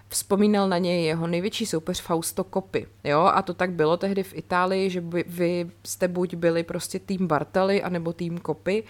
Vzpomínal 0.08 0.68
na 0.68 0.78
něj 0.78 1.04
jeho 1.04 1.26
největší 1.26 1.66
soupeř 1.66 2.00
Fausto 2.00 2.44
Coppi. 2.54 2.86
Jo? 3.04 3.20
A 3.20 3.42
to 3.42 3.54
tak 3.54 3.72
bylo 3.72 3.96
tehdy 3.96 4.22
v 4.22 4.34
Itálii, 4.34 4.90
že 4.90 5.00
by, 5.00 5.24
vy 5.28 5.70
jste 5.84 6.08
buď 6.08 6.34
byli 6.34 6.62
prostě 6.62 6.98
tým 6.98 7.26
Bartali, 7.26 7.82
anebo 7.82 8.12
tým 8.12 8.38
Coppi. 8.46 8.84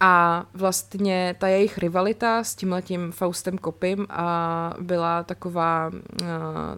A 0.00 0.44
vlastně 0.54 1.34
ta 1.38 1.48
jejich 1.48 1.78
rivalita 1.78 2.44
s 2.44 2.54
tímhletím 2.54 3.12
Faustem 3.12 3.58
Kopim 3.58 4.06
a 4.10 4.74
byla 4.80 5.22
taková, 5.22 5.90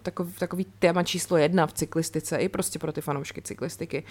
takový, 0.03 0.33
takový 0.33 0.67
téma 0.79 1.03
číslo 1.03 1.37
jedna 1.37 1.67
v 1.67 1.73
cyklistice, 1.73 2.37
i 2.37 2.49
prostě 2.49 2.79
pro 2.79 2.93
ty 2.93 3.01
fanoušky 3.01 3.43
cyklistiky. 3.43 4.05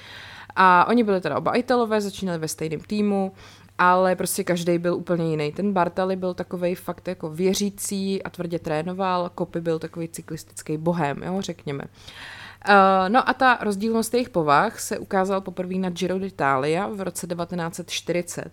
A 0.55 0.85
oni 0.87 1.03
byli 1.03 1.21
teda 1.21 1.37
oba 1.37 1.55
Italové, 1.55 2.01
začínali 2.01 2.39
ve 2.39 2.47
stejném 2.47 2.79
týmu, 2.79 3.33
ale 3.77 4.15
prostě 4.15 4.43
každý 4.43 4.77
byl 4.77 4.95
úplně 4.95 5.29
jiný. 5.29 5.51
Ten 5.51 5.73
Bartali 5.73 6.15
byl 6.15 6.33
takový 6.33 6.75
fakt 6.75 7.07
jako 7.07 7.29
věřící 7.29 8.23
a 8.23 8.29
tvrdě 8.29 8.59
trénoval, 8.59 9.29
Kopy 9.35 9.61
byl 9.61 9.79
takový 9.79 10.07
cyklistický 10.07 10.77
bohem, 10.77 11.23
jo, 11.23 11.41
řekněme. 11.41 11.83
Uh, 12.69 13.09
no 13.09 13.29
a 13.29 13.33
ta 13.33 13.57
rozdílnost 13.61 14.13
jejich 14.13 14.29
povah 14.29 14.79
se 14.79 14.99
ukázal 14.99 15.41
poprvé 15.41 15.75
na 15.75 15.89
Giro 15.89 16.19
d'Italia 16.19 16.87
v 16.87 17.01
roce 17.01 17.27
1940. 17.27 18.51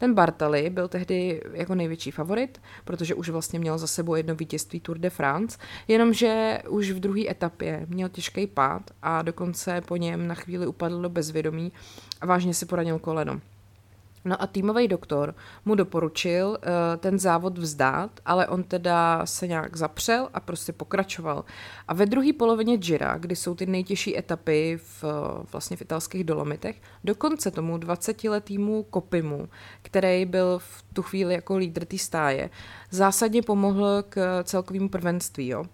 Ten 0.00 0.14
Bartali 0.14 0.70
byl 0.70 0.88
tehdy 0.88 1.42
jako 1.52 1.74
největší 1.74 2.10
favorit, 2.10 2.60
protože 2.84 3.14
už 3.14 3.28
vlastně 3.28 3.58
měl 3.58 3.78
za 3.78 3.86
sebou 3.86 4.14
jedno 4.14 4.34
vítězství 4.34 4.80
Tour 4.80 4.98
de 4.98 5.10
France, 5.10 5.58
jenomže 5.88 6.58
už 6.68 6.90
v 6.90 7.00
druhé 7.00 7.30
etapě 7.30 7.86
měl 7.88 8.08
těžký 8.08 8.46
pád 8.46 8.90
a 9.02 9.22
dokonce 9.22 9.80
po 9.80 9.96
něm 9.96 10.26
na 10.26 10.34
chvíli 10.34 10.66
upadl 10.66 11.02
do 11.02 11.08
bezvědomí 11.08 11.72
a 12.20 12.26
vážně 12.26 12.54
si 12.54 12.66
poranil 12.66 12.98
koleno. 12.98 13.40
No 14.24 14.42
a 14.42 14.46
týmový 14.46 14.88
doktor 14.88 15.34
mu 15.64 15.74
doporučil 15.74 16.48
uh, 16.48 16.56
ten 16.98 17.18
závod 17.18 17.58
vzdát, 17.58 18.20
ale 18.26 18.48
on 18.48 18.62
teda 18.62 19.26
se 19.26 19.46
nějak 19.46 19.76
zapřel 19.76 20.28
a 20.34 20.40
prostě 20.40 20.72
pokračoval. 20.72 21.44
A 21.88 21.94
ve 21.94 22.06
druhé 22.06 22.32
polovině 22.32 22.76
Gira, 22.76 23.18
kdy 23.18 23.36
jsou 23.36 23.54
ty 23.54 23.66
nejtěžší 23.66 24.18
etapy 24.18 24.78
v, 24.82 25.04
vlastně 25.52 25.76
v 25.76 25.82
italských 25.82 26.24
dolomitech, 26.24 26.82
dokonce 27.04 27.50
tomu 27.50 27.78
20-letýmu 27.78 28.84
Kopimu, 28.90 29.48
který 29.82 30.24
byl 30.24 30.58
v 30.58 30.84
tu 30.92 31.02
chvíli 31.02 31.34
jako 31.34 31.56
lídr 31.56 31.84
té 31.84 31.98
stáje, 31.98 32.50
zásadně 32.90 33.42
pomohl 33.42 34.04
k 34.08 34.42
celkovému 34.44 34.88
prvenství. 34.88 35.48
Jo 35.48 35.64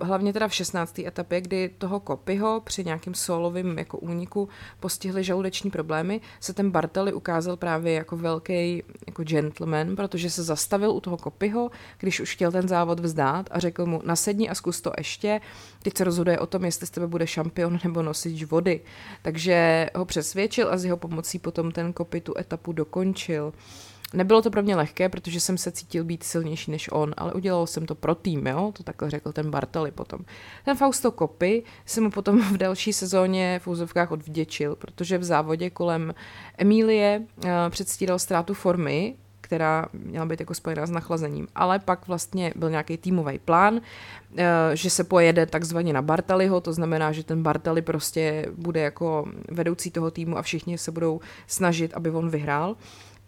hlavně 0.00 0.32
teda 0.32 0.48
v 0.48 0.54
16. 0.54 0.98
etapě, 0.98 1.40
kdy 1.40 1.70
toho 1.78 2.00
Kopyho 2.00 2.62
při 2.64 2.84
nějakým 2.84 3.14
solovým 3.14 3.78
jako 3.78 3.98
úniku 3.98 4.48
postihly 4.80 5.24
žaludeční 5.24 5.70
problémy, 5.70 6.20
se 6.40 6.52
ten 6.52 6.70
Bartali 6.70 7.12
ukázal 7.12 7.56
právě 7.56 7.92
jako 7.92 8.16
velký 8.16 8.82
jako 9.06 9.24
gentleman, 9.24 9.96
protože 9.96 10.30
se 10.30 10.42
zastavil 10.42 10.90
u 10.90 11.00
toho 11.00 11.16
Kopyho, 11.16 11.70
když 11.98 12.20
už 12.20 12.34
chtěl 12.34 12.52
ten 12.52 12.68
závod 12.68 13.00
vzdát 13.00 13.48
a 13.50 13.58
řekl 13.58 13.86
mu, 13.86 14.02
nasedni 14.04 14.48
a 14.48 14.54
zkus 14.54 14.80
to 14.80 14.92
ještě, 14.98 15.40
teď 15.82 15.96
se 15.96 16.04
rozhoduje 16.04 16.38
o 16.38 16.46
tom, 16.46 16.64
jestli 16.64 16.86
z 16.86 16.90
tebe 16.90 17.06
bude 17.06 17.26
šampion 17.26 17.78
nebo 17.84 18.02
nosič 18.02 18.44
vody. 18.44 18.80
Takže 19.22 19.90
ho 19.94 20.04
přesvědčil 20.04 20.68
a 20.72 20.76
z 20.76 20.84
jeho 20.84 20.96
pomocí 20.96 21.38
potom 21.38 21.72
ten 21.72 21.92
Kopy 21.92 22.20
tu 22.20 22.38
etapu 22.38 22.72
dokončil. 22.72 23.52
Nebylo 24.14 24.42
to 24.42 24.50
pro 24.50 24.62
mě 24.62 24.76
lehké, 24.76 25.08
protože 25.08 25.40
jsem 25.40 25.58
se 25.58 25.72
cítil 25.72 26.04
být 26.04 26.22
silnější 26.22 26.70
než 26.70 26.88
on, 26.92 27.14
ale 27.16 27.32
udělal 27.32 27.66
jsem 27.66 27.86
to 27.86 27.94
pro 27.94 28.14
tým, 28.14 28.46
jo? 28.46 28.72
to 28.76 28.82
takhle 28.82 29.10
řekl 29.10 29.32
ten 29.32 29.50
Bartali 29.50 29.90
potom. 29.90 30.20
Ten 30.64 30.76
Fausto 30.76 31.10
Kopy 31.10 31.62
se 31.86 32.00
mu 32.00 32.10
potom 32.10 32.42
v 32.42 32.56
další 32.56 32.92
sezóně 32.92 33.60
v 33.62 33.66
úzovkách 33.66 34.10
odvděčil, 34.10 34.76
protože 34.76 35.18
v 35.18 35.24
závodě 35.24 35.70
kolem 35.70 36.14
Emílie 36.58 37.22
uh, 37.36 37.50
předstíral 37.70 38.18
ztrátu 38.18 38.54
formy, 38.54 39.16
která 39.48 39.86
měla 39.92 40.26
být 40.26 40.40
jako 40.40 40.54
spojená 40.54 40.86
s 40.86 40.90
nachlazením. 40.90 41.48
Ale 41.54 41.78
pak 41.78 42.08
vlastně 42.08 42.52
byl 42.56 42.70
nějaký 42.70 42.96
týmový 42.96 43.38
plán, 43.38 43.80
eh, 44.36 44.44
že 44.74 44.90
se 44.90 45.04
pojede 45.04 45.46
takzvaně 45.46 45.92
na 45.92 46.02
Bartaliho, 46.02 46.60
to 46.60 46.72
znamená, 46.72 47.12
že 47.12 47.24
ten 47.24 47.42
Bartali 47.42 47.82
prostě 47.82 48.46
bude 48.56 48.80
jako 48.80 49.24
vedoucí 49.50 49.90
toho 49.90 50.10
týmu 50.10 50.38
a 50.38 50.42
všichni 50.42 50.78
se 50.78 50.92
budou 50.92 51.20
snažit, 51.46 51.94
aby 51.94 52.10
on 52.10 52.30
vyhrál 52.30 52.76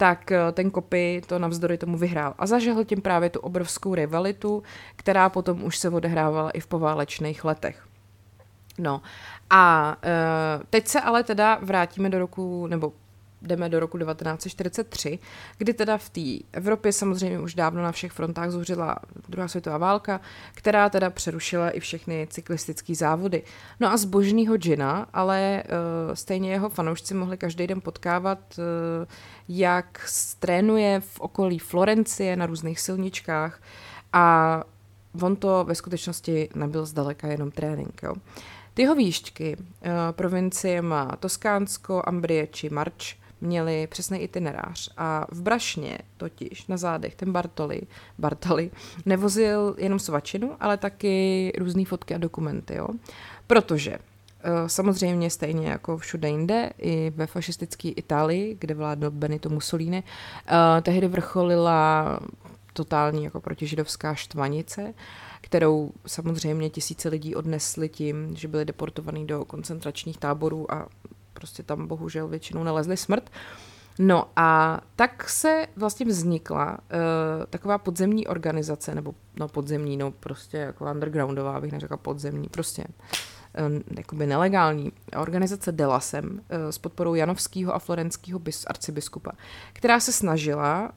tak 0.00 0.32
eh, 0.32 0.52
ten 0.52 0.70
Kopy 0.70 1.22
to 1.26 1.38
navzdory 1.38 1.78
tomu 1.78 1.98
vyhrál. 1.98 2.34
A 2.38 2.46
zažehl 2.46 2.84
tím 2.84 3.00
právě 3.00 3.30
tu 3.30 3.40
obrovskou 3.40 3.94
rivalitu, 3.94 4.62
která 4.96 5.28
potom 5.28 5.64
už 5.64 5.76
se 5.76 5.90
odehrávala 5.90 6.50
i 6.50 6.60
v 6.60 6.66
poválečných 6.66 7.44
letech. 7.44 7.86
No 8.78 9.02
a 9.50 9.96
uh, 10.04 10.62
teď 10.70 10.88
se 10.88 11.00
ale 11.00 11.22
teda 11.24 11.58
vrátíme 11.62 12.08
do 12.08 12.18
roku, 12.18 12.66
nebo 12.66 12.92
jdeme 13.42 13.68
do 13.68 13.80
roku 13.80 13.98
1943, 13.98 15.18
kdy 15.58 15.74
teda 15.74 15.98
v 15.98 16.08
té 16.08 16.20
Evropě 16.52 16.92
samozřejmě 16.92 17.40
už 17.40 17.54
dávno 17.54 17.82
na 17.82 17.92
všech 17.92 18.12
frontách 18.12 18.50
zuřila 18.50 18.96
druhá 19.28 19.48
světová 19.48 19.78
válka, 19.78 20.20
která 20.54 20.88
teda 20.88 21.10
přerušila 21.10 21.70
i 21.70 21.80
všechny 21.80 22.26
cyklistické 22.30 22.94
závody. 22.94 23.42
No 23.80 23.92
a 23.92 23.96
zbožného 23.96 24.56
džina, 24.56 25.06
ale 25.12 25.62
uh, 25.64 26.14
stejně 26.14 26.52
jeho 26.52 26.68
fanoušci 26.68 27.14
mohli 27.14 27.36
každý 27.36 27.66
den 27.66 27.80
potkávat, 27.80 28.38
uh, 28.58 28.64
jak 29.48 30.10
trénuje 30.38 31.00
v 31.00 31.20
okolí 31.20 31.58
Florencie 31.58 32.36
na 32.36 32.46
různých 32.46 32.80
silničkách 32.80 33.62
a 34.12 34.64
on 35.22 35.36
to 35.36 35.64
ve 35.64 35.74
skutečnosti 35.74 36.48
nebyl 36.54 36.86
zdaleka 36.86 37.28
jenom 37.28 37.50
trénink. 37.50 38.00
Jo. 38.02 38.14
Ty 38.74 38.82
jeho 38.82 38.94
uh, 38.94 39.90
provincie 40.10 40.82
má 40.82 41.16
Toskánsko, 41.20 42.02
Ambrie 42.06 42.46
či 42.46 42.70
Marč, 42.70 43.19
měli 43.40 43.86
přesný 43.86 44.18
itinerář 44.18 44.90
a 44.96 45.26
v 45.32 45.42
Brašně 45.42 45.98
totiž 46.16 46.66
na 46.66 46.76
zádech 46.76 47.14
ten 47.14 47.32
Bartoli, 47.32 47.80
Bartoli 48.18 48.70
nevozil 49.06 49.74
jenom 49.78 49.98
svačinu, 49.98 50.56
ale 50.60 50.76
taky 50.76 51.52
různé 51.58 51.84
fotky 51.84 52.14
a 52.14 52.18
dokumenty, 52.18 52.74
jo. 52.74 52.88
Protože 53.46 53.98
eh, 54.42 54.68
Samozřejmě 54.68 55.30
stejně 55.30 55.68
jako 55.68 55.98
všude 55.98 56.28
jinde, 56.28 56.70
i 56.78 57.12
ve 57.16 57.26
fašistické 57.26 57.88
Itálii, 57.88 58.56
kde 58.60 58.74
vládl 58.74 59.10
Benito 59.10 59.48
Mussolini, 59.48 60.02
eh, 60.46 60.82
tehdy 60.82 61.08
vrcholila 61.08 62.20
totální 62.72 63.24
jako 63.24 63.40
protižidovská 63.40 64.14
štvanice, 64.14 64.94
kterou 65.40 65.90
samozřejmě 66.06 66.70
tisíce 66.70 67.08
lidí 67.08 67.34
odnesli 67.34 67.88
tím, 67.88 68.36
že 68.36 68.48
byli 68.48 68.64
deportovaní 68.64 69.26
do 69.26 69.44
koncentračních 69.44 70.18
táborů 70.18 70.72
a 70.72 70.88
prostě 71.32 71.62
tam 71.62 71.86
bohužel 71.86 72.28
většinou 72.28 72.64
nalezli 72.64 72.96
smrt. 72.96 73.30
No 73.98 74.24
a 74.36 74.80
tak 74.96 75.30
se 75.30 75.66
vlastně 75.76 76.06
vznikla 76.06 76.70
uh, 76.70 76.78
taková 77.50 77.78
podzemní 77.78 78.26
organizace, 78.26 78.94
nebo 78.94 79.14
no 79.36 79.48
podzemní, 79.48 79.96
no 79.96 80.10
prostě 80.10 80.56
jako 80.56 80.90
undergroundová, 80.90 81.60
bych 81.60 81.72
neřekla 81.72 81.96
podzemní, 81.96 82.48
prostě 82.48 82.84
uh, 82.84 83.96
jakoby 83.96 84.26
nelegální 84.26 84.92
organizace 85.16 85.72
Delasem 85.72 86.30
uh, 86.30 86.40
s 86.70 86.78
podporou 86.78 87.14
Janovského 87.14 87.74
a 87.74 87.78
Florenského 87.78 88.38
bis, 88.38 88.64
arcibiskupa, 88.66 89.32
která 89.72 90.00
se 90.00 90.12
snažila 90.12 90.82
uh, 90.82 90.88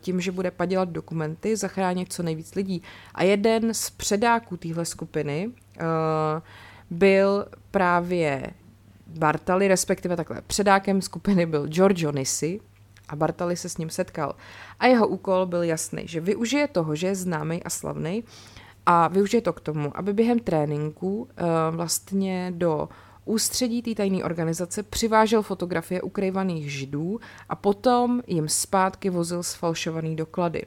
tím, 0.00 0.20
že 0.20 0.32
bude 0.32 0.50
padělat 0.50 0.88
dokumenty, 0.88 1.56
zachránit 1.56 2.12
co 2.12 2.22
nejvíc 2.22 2.54
lidí. 2.54 2.82
A 3.14 3.22
jeden 3.22 3.74
z 3.74 3.90
předáků 3.90 4.56
téhle 4.56 4.84
skupiny 4.84 5.46
uh, 5.46 5.82
byl 6.90 7.46
právě 7.70 8.50
Bartali, 9.06 9.68
respektive 9.68 10.16
takhle, 10.16 10.42
předákem 10.46 11.02
skupiny 11.02 11.46
byl 11.46 11.66
Giorgio 11.66 12.12
Nissi 12.12 12.60
a 13.08 13.16
Bartali 13.16 13.56
se 13.56 13.68
s 13.68 13.78
ním 13.78 13.90
setkal. 13.90 14.34
A 14.78 14.86
jeho 14.86 15.08
úkol 15.08 15.46
byl 15.46 15.62
jasný, 15.62 16.02
že 16.08 16.20
využije 16.20 16.68
toho, 16.68 16.94
že 16.94 17.06
je 17.06 17.14
známý 17.14 17.62
a 17.62 17.70
slavný 17.70 18.24
a 18.86 19.08
využije 19.08 19.40
to 19.40 19.52
k 19.52 19.60
tomu, 19.60 19.98
aby 19.98 20.12
během 20.12 20.38
tréninku 20.38 21.16
uh, 21.16 21.26
vlastně 21.70 22.52
do 22.56 22.88
ústředí 23.24 23.82
té 23.82 23.94
tajné 23.94 24.24
organizace 24.24 24.82
přivážel 24.82 25.42
fotografie 25.42 26.02
ukrývaných 26.02 26.72
židů 26.72 27.20
a 27.48 27.56
potom 27.56 28.22
jim 28.26 28.48
zpátky 28.48 29.10
vozil 29.10 29.42
sfalšovaný 29.42 30.16
doklady. 30.16 30.66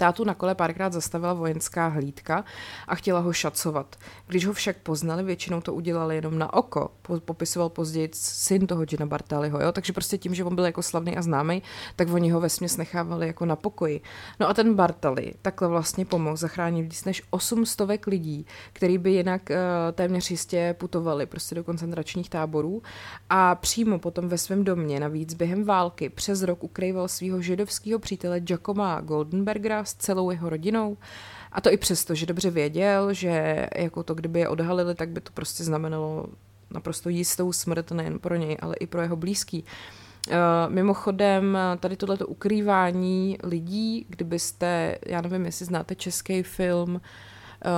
Tátu 0.00 0.24
na 0.24 0.34
kole 0.34 0.54
párkrát 0.54 0.92
zastavila 0.92 1.32
vojenská 1.32 1.88
hlídka 1.88 2.44
a 2.88 2.94
chtěla 2.94 3.20
ho 3.20 3.32
šacovat. 3.32 3.96
Když 4.26 4.46
ho 4.46 4.52
však 4.52 4.76
poznali, 4.76 5.22
většinou 5.22 5.60
to 5.60 5.74
udělali 5.74 6.14
jenom 6.14 6.38
na 6.38 6.52
oko. 6.52 6.90
Popisoval 7.24 7.68
později 7.68 8.08
syn 8.12 8.66
toho 8.66 8.84
Gina 8.84 9.06
Bartaliho, 9.06 9.60
jo? 9.60 9.72
takže 9.72 9.92
prostě 9.92 10.18
tím, 10.18 10.34
že 10.34 10.44
on 10.44 10.54
byl 10.54 10.64
jako 10.64 10.82
slavný 10.82 11.16
a 11.16 11.22
známý, 11.22 11.62
tak 11.96 12.08
oni 12.12 12.30
ho 12.30 12.40
ve 12.40 12.48
směs 12.48 12.76
nechávali 12.76 13.26
jako 13.26 13.44
na 13.44 13.56
pokoji. 13.56 14.00
No 14.40 14.48
a 14.48 14.54
ten 14.54 14.74
Bartali 14.74 15.32
takhle 15.42 15.68
vlastně 15.68 16.04
pomohl 16.04 16.36
zachránit 16.36 16.82
víc 16.82 17.04
než 17.04 17.22
800 17.30 18.06
lidí, 18.06 18.46
který 18.72 18.98
by 18.98 19.10
jinak 19.10 19.42
uh, 19.50 19.56
téměř 19.92 20.30
jistě 20.30 20.74
putovali 20.78 21.26
prostě 21.26 21.54
do 21.54 21.64
koncentračních 21.64 22.30
táborů 22.30 22.82
a 23.30 23.54
přímo 23.54 23.98
potom 23.98 24.28
ve 24.28 24.38
svém 24.38 24.64
domě 24.64 25.00
navíc 25.00 25.34
během 25.34 25.64
války 25.64 26.08
přes 26.08 26.42
rok 26.42 26.64
ukrýval 26.64 27.08
svého 27.08 27.42
židovského 27.42 27.98
přítele 27.98 28.40
Giacoma 28.40 29.00
Goldenbergera 29.00 29.84
s 29.90 29.94
celou 29.94 30.30
jeho 30.30 30.50
rodinou. 30.50 30.96
A 31.52 31.60
to 31.60 31.72
i 31.72 31.76
přesto, 31.76 32.14
že 32.14 32.26
dobře 32.26 32.50
věděl, 32.50 33.14
že 33.14 33.66
jako 33.76 34.02
to, 34.02 34.14
kdyby 34.14 34.40
je 34.40 34.48
odhalili, 34.48 34.94
tak 34.94 35.08
by 35.08 35.20
to 35.20 35.32
prostě 35.32 35.64
znamenalo 35.64 36.26
naprosto 36.70 37.08
jistou 37.08 37.52
smrt 37.52 37.90
nejen 37.90 38.18
pro 38.18 38.36
něj, 38.36 38.56
ale 38.60 38.76
i 38.76 38.86
pro 38.86 39.02
jeho 39.02 39.16
blízký. 39.16 39.64
Uh, 40.28 40.34
mimochodem, 40.68 41.58
tady 41.80 41.96
tohleto 41.96 42.26
ukrývání 42.26 43.38
lidí, 43.42 44.06
kdybyste, 44.08 44.98
já 45.06 45.20
nevím, 45.20 45.44
jestli 45.46 45.66
znáte 45.66 45.94
český 45.94 46.42
film 46.42 46.94
uh, 46.94 47.00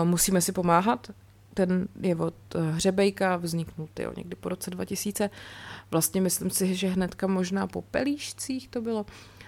Musíme 0.04 0.40
si 0.40 0.52
pomáhat, 0.52 1.10
ten 1.54 1.88
je 2.00 2.16
od 2.16 2.34
Hřebejka, 2.70 3.36
vzniknul 3.36 3.88
tyjo, 3.94 4.12
někdy 4.16 4.36
po 4.36 4.48
roce 4.48 4.70
2000. 4.70 5.30
Vlastně 5.90 6.20
myslím 6.20 6.50
si, 6.50 6.74
že 6.74 6.88
hnedka 6.88 7.26
možná 7.26 7.66
po 7.66 7.82
Pelíšcích 7.82 8.68
to 8.68 8.80
bylo. 8.80 9.06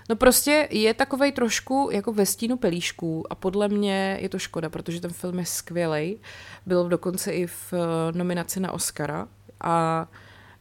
No 0.08 0.16
prostě 0.16 0.68
je 0.70 0.94
takovej 0.94 1.32
trošku 1.32 1.88
jako 1.92 2.12
ve 2.12 2.26
stínu 2.26 2.56
pelíšků 2.56 3.32
a 3.32 3.34
podle 3.34 3.68
mě 3.68 4.18
je 4.20 4.28
to 4.28 4.38
škoda, 4.38 4.68
protože 4.68 5.00
ten 5.00 5.12
film 5.12 5.38
je 5.38 5.46
skvělý. 5.46 6.20
Byl 6.66 6.88
dokonce 6.88 7.32
i 7.32 7.46
v 7.46 7.72
eh, 7.72 8.12
nominaci 8.18 8.60
na 8.60 8.72
Oscara 8.72 9.28
a 9.60 10.06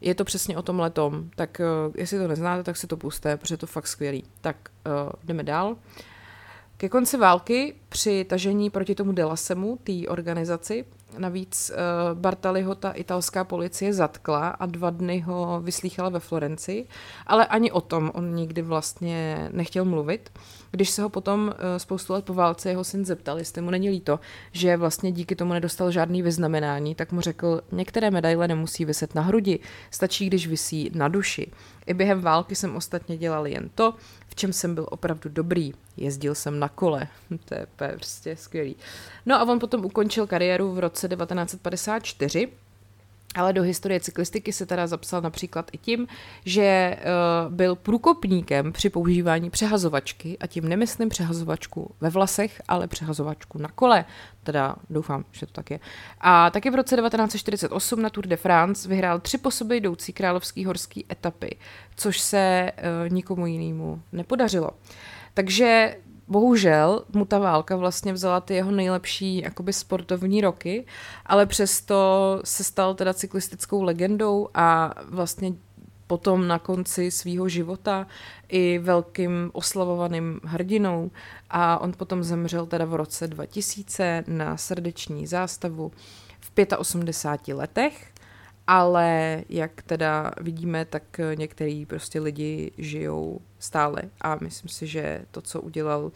je 0.04 0.16
to 0.16 0.24
přesně 0.24 0.58
o 0.58 0.62
tom 0.62 0.80
letom. 0.80 1.30
Tak 1.36 1.62
uh, 1.86 1.94
jestli 1.98 2.20
to 2.20 2.28
neznáte, 2.28 2.64
tak 2.64 2.78
si 2.78 2.88
to 2.88 2.98
puste, 2.98 3.38
protože 3.38 3.54
je 3.54 3.58
to 3.58 3.68
fakt 3.68 3.88
skvělý. 3.88 4.24
Tak 4.42 4.56
uh, 4.86 5.12
jdeme 5.24 5.44
dál. 5.44 5.76
Ke 6.78 6.90
konci 6.90 7.18
války 7.18 7.76
při 7.90 8.26
tažení 8.30 8.70
proti 8.70 8.96
tomu 8.96 9.12
Delasemu, 9.12 9.80
té 9.84 10.08
organizaci, 10.08 10.86
Navíc 11.18 11.72
uh, 11.72 12.20
Bartaliho 12.20 12.76
ta 12.76 12.92
italská 12.92 13.44
policie 13.44 13.94
zatkla 13.94 14.48
a 14.48 14.66
dva 14.66 14.90
dny 14.90 15.20
ho 15.20 15.62
vyslýchala 15.62 16.10
ve 16.10 16.20
Florenci, 16.20 16.86
ale 17.28 17.46
ani 17.46 17.72
o 17.72 17.82
tom 17.82 18.12
on 18.14 18.36
nikdy 18.36 18.62
vlastně 18.62 19.50
nechtěl 19.52 19.86
mluvit. 19.86 20.30
Když 20.72 20.90
se 20.90 21.02
ho 21.02 21.10
potom 21.10 21.48
uh, 21.48 21.54
spoustu 21.78 22.14
let 22.14 22.26
po 22.26 22.34
válce 22.34 22.70
jeho 22.70 22.84
syn 22.84 23.06
zeptal, 23.06 23.38
jestli 23.38 23.62
mu 23.62 23.70
není 23.70 23.90
líto, 23.90 24.20
že 24.52 24.78
vlastně 24.78 25.12
díky 25.12 25.36
tomu 25.36 25.54
nedostal 25.54 25.92
žádný 25.92 26.22
vyznamenání, 26.22 26.96
tak 26.96 27.12
mu 27.12 27.22
řekl, 27.22 27.62
některé 27.72 28.12
medaile 28.12 28.48
nemusí 28.48 28.86
vyset 28.86 29.16
na 29.16 29.22
hrudi, 29.22 29.60
stačí, 29.92 30.28
když 30.28 30.48
visí 30.48 30.92
na 30.94 31.08
duši. 31.08 31.52
I 31.86 31.94
během 31.94 32.22
války 32.22 32.56
jsem 32.56 32.76
ostatně 32.76 33.18
dělal 33.18 33.48
jen 33.48 33.70
to, 33.76 33.94
v 34.34 34.36
čem 34.36 34.54
jsem 34.54 34.76
byl 34.76 34.88
opravdu 34.90 35.30
dobrý. 35.30 35.74
Jezdil 35.98 36.36
jsem 36.36 36.60
na 36.60 36.70
kole. 36.70 37.08
to 37.46 37.54
je 37.54 37.68
prostě 37.76 38.36
skvělý. 38.36 38.76
No 39.26 39.36
a 39.36 39.44
on 39.44 39.60
potom 39.60 39.86
ukončil 39.86 40.28
kariéru 40.28 40.72
v 40.72 40.80
roce 40.80 41.08
1954 41.08 42.50
ale 43.36 43.54
do 43.54 43.64
historie 43.64 44.00
cyklistiky 44.00 44.54
se 44.54 44.66
teda 44.66 44.88
zapsal 44.88 45.22
například 45.22 45.70
i 45.72 45.78
tím, 45.78 46.08
že 46.46 46.98
uh, 47.48 47.54
byl 47.54 47.76
průkopníkem 47.76 48.74
při 48.74 48.90
používání 48.90 49.50
přehazovačky 49.50 50.38
a 50.40 50.48
tím 50.48 50.70
nemyslím 50.70 51.10
přehazovačku 51.10 51.96
ve 52.02 52.10
vlasech, 52.10 52.62
ale 52.68 52.88
přehazovačku 52.88 53.58
na 53.58 53.70
kole. 53.70 54.06
Teda 54.44 54.76
doufám, 54.90 55.26
že 55.32 55.46
to 55.46 55.52
tak 55.52 55.72
je. 55.72 55.80
A 56.22 56.50
taky 56.50 56.70
v 56.70 56.76
roce 56.76 56.96
1948 56.96 58.02
na 58.02 58.10
Tour 58.10 58.28
de 58.28 58.38
France 58.38 58.90
vyhrál 58.90 59.20
tři 59.20 59.38
po 59.38 59.52
sobě 59.52 59.78
jdoucí 59.78 60.14
královský 60.14 60.66
horský 60.66 61.06
etapy, 61.12 61.58
což 61.96 62.20
se 62.20 62.72
uh, 62.78 63.14
nikomu 63.14 63.48
jinému 63.48 64.02
nepodařilo. 64.12 64.70
Takže 65.34 65.96
bohužel 66.34 67.06
mu 67.14 67.26
ta 67.26 67.40
válka 67.40 67.76
vlastně 67.76 68.14
vzala 68.14 68.42
ty 68.42 68.54
jeho 68.54 68.72
nejlepší 68.72 69.42
jakoby 69.42 69.74
sportovní 69.74 70.42
roky, 70.42 70.86
ale 71.26 71.46
přesto 71.46 71.96
se 72.44 72.64
stal 72.64 72.96
teda 72.96 73.14
cyklistickou 73.14 73.84
legendou 73.84 74.50
a 74.54 74.94
vlastně 75.10 75.54
potom 76.08 76.48
na 76.48 76.60
konci 76.60 77.12
svého 77.12 77.50
života 77.50 78.08
i 78.50 78.80
velkým 78.80 79.50
oslavovaným 79.54 80.40
hrdinou. 80.44 81.12
A 81.50 81.78
on 81.82 81.94
potom 81.98 82.24
zemřel 82.24 82.66
teda 82.66 82.86
v 82.86 82.94
roce 82.96 83.28
2000 83.28 84.24
na 84.28 84.58
srdeční 84.58 85.28
zástavu 85.28 85.92
v 86.40 86.52
85 86.78 87.56
letech 87.56 88.13
ale 88.68 89.44
jak 89.50 89.82
teda 89.82 90.32
vidíme, 90.42 90.86
tak 90.86 91.04
některý 91.36 91.86
prostě 91.86 92.20
lidi 92.20 92.72
žijou 92.78 93.42
stále. 93.60 94.02
A 94.22 94.36
myslím 94.42 94.70
si, 94.70 94.88
že 94.88 95.26
to, 95.32 95.42
co 95.42 95.62
udělal, 95.62 96.04
uh, 96.04 96.12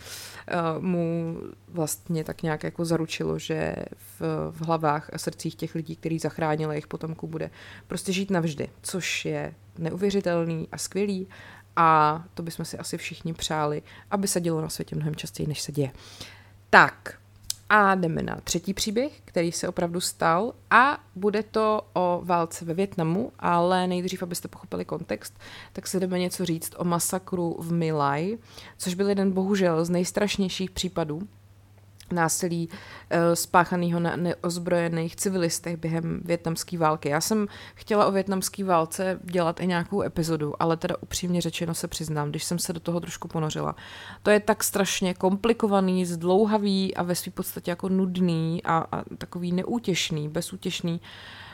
mu 0.83 1.37
vlastně 1.67 2.23
tak 2.23 2.43
nějak 2.43 2.63
jako 2.63 2.85
zaručilo, 2.85 3.39
že 3.39 3.75
v, 4.19 4.21
v 4.51 4.61
hlavách 4.65 5.09
a 5.13 5.17
srdcích 5.17 5.55
těch 5.55 5.75
lidí, 5.75 5.95
který 5.95 6.19
zachránil 6.19 6.71
jejich 6.71 6.87
potomků, 6.87 7.27
bude 7.27 7.49
prostě 7.87 8.13
žít 8.13 8.31
navždy, 8.31 8.69
což 8.81 9.25
je 9.25 9.53
neuvěřitelný 9.77 10.67
a 10.71 10.77
skvělý. 10.77 11.27
A 11.75 12.23
to 12.33 12.43
bychom 12.43 12.65
si 12.65 12.77
asi 12.77 12.97
všichni 12.97 13.33
přáli, 13.33 13.81
aby 14.11 14.27
se 14.27 14.41
dělo 14.41 14.61
na 14.61 14.69
světě 14.69 14.95
mnohem 14.95 15.15
častěji, 15.15 15.47
než 15.47 15.61
se 15.61 15.71
děje. 15.71 15.91
Tak, 16.69 17.19
a 17.69 17.95
jdeme 17.95 18.21
na 18.21 18.37
třetí 18.43 18.73
příběh, 18.73 19.21
který 19.25 19.51
se 19.51 19.67
opravdu 19.67 20.01
stal. 20.01 20.53
A 20.71 20.99
bude 21.15 21.43
to 21.43 21.81
o 21.93 22.21
válce 22.23 22.65
ve 22.65 22.73
Větnamu, 22.73 23.31
ale 23.39 23.87
nejdřív, 23.87 24.23
abyste 24.23 24.47
pochopili 24.47 24.85
kontext, 24.85 25.39
tak 25.73 25.87
se 25.87 25.99
jdeme 25.99 26.19
něco 26.19 26.45
říct 26.45 26.73
o 26.77 26.83
masakru 26.83 27.57
v 27.59 27.71
Milaj, 27.71 28.37
což 28.77 28.93
byl 28.93 29.09
jeden 29.09 29.31
bohužel 29.31 29.85
z 29.85 29.89
nejstrašnějších 29.89 30.71
případů 30.71 31.21
násilí 32.11 32.69
uh, 32.69 33.17
spáchaného 33.33 33.99
na 33.99 34.15
neozbrojených 34.15 35.15
civilistech 35.15 35.77
během 35.77 36.21
větnamské 36.25 36.77
války. 36.77 37.09
Já 37.09 37.21
jsem 37.21 37.47
chtěla 37.75 38.05
o 38.05 38.11
větnamské 38.11 38.63
válce 38.63 39.19
dělat 39.23 39.59
i 39.59 39.67
nějakou 39.67 40.01
epizodu, 40.01 40.61
ale 40.61 40.77
teda 40.77 40.95
upřímně 41.01 41.41
řečeno 41.41 41.73
se 41.73 41.87
přiznám, 41.87 42.29
když 42.29 42.43
jsem 42.43 42.59
se 42.59 42.73
do 42.73 42.79
toho 42.79 42.99
trošku 42.99 43.27
ponořila. 43.27 43.75
To 44.23 44.29
je 44.29 44.39
tak 44.39 44.63
strašně 44.63 45.13
komplikovaný, 45.13 46.05
zdlouhavý 46.05 46.95
a 46.95 47.03
ve 47.03 47.15
své 47.15 47.31
podstatě 47.31 47.71
jako 47.71 47.89
nudný 47.89 48.63
a, 48.63 48.77
a 48.91 49.03
takový 49.17 49.51
neútěšný, 49.51 50.29
bezútěšný, 50.29 51.01
Uh, 51.01 51.46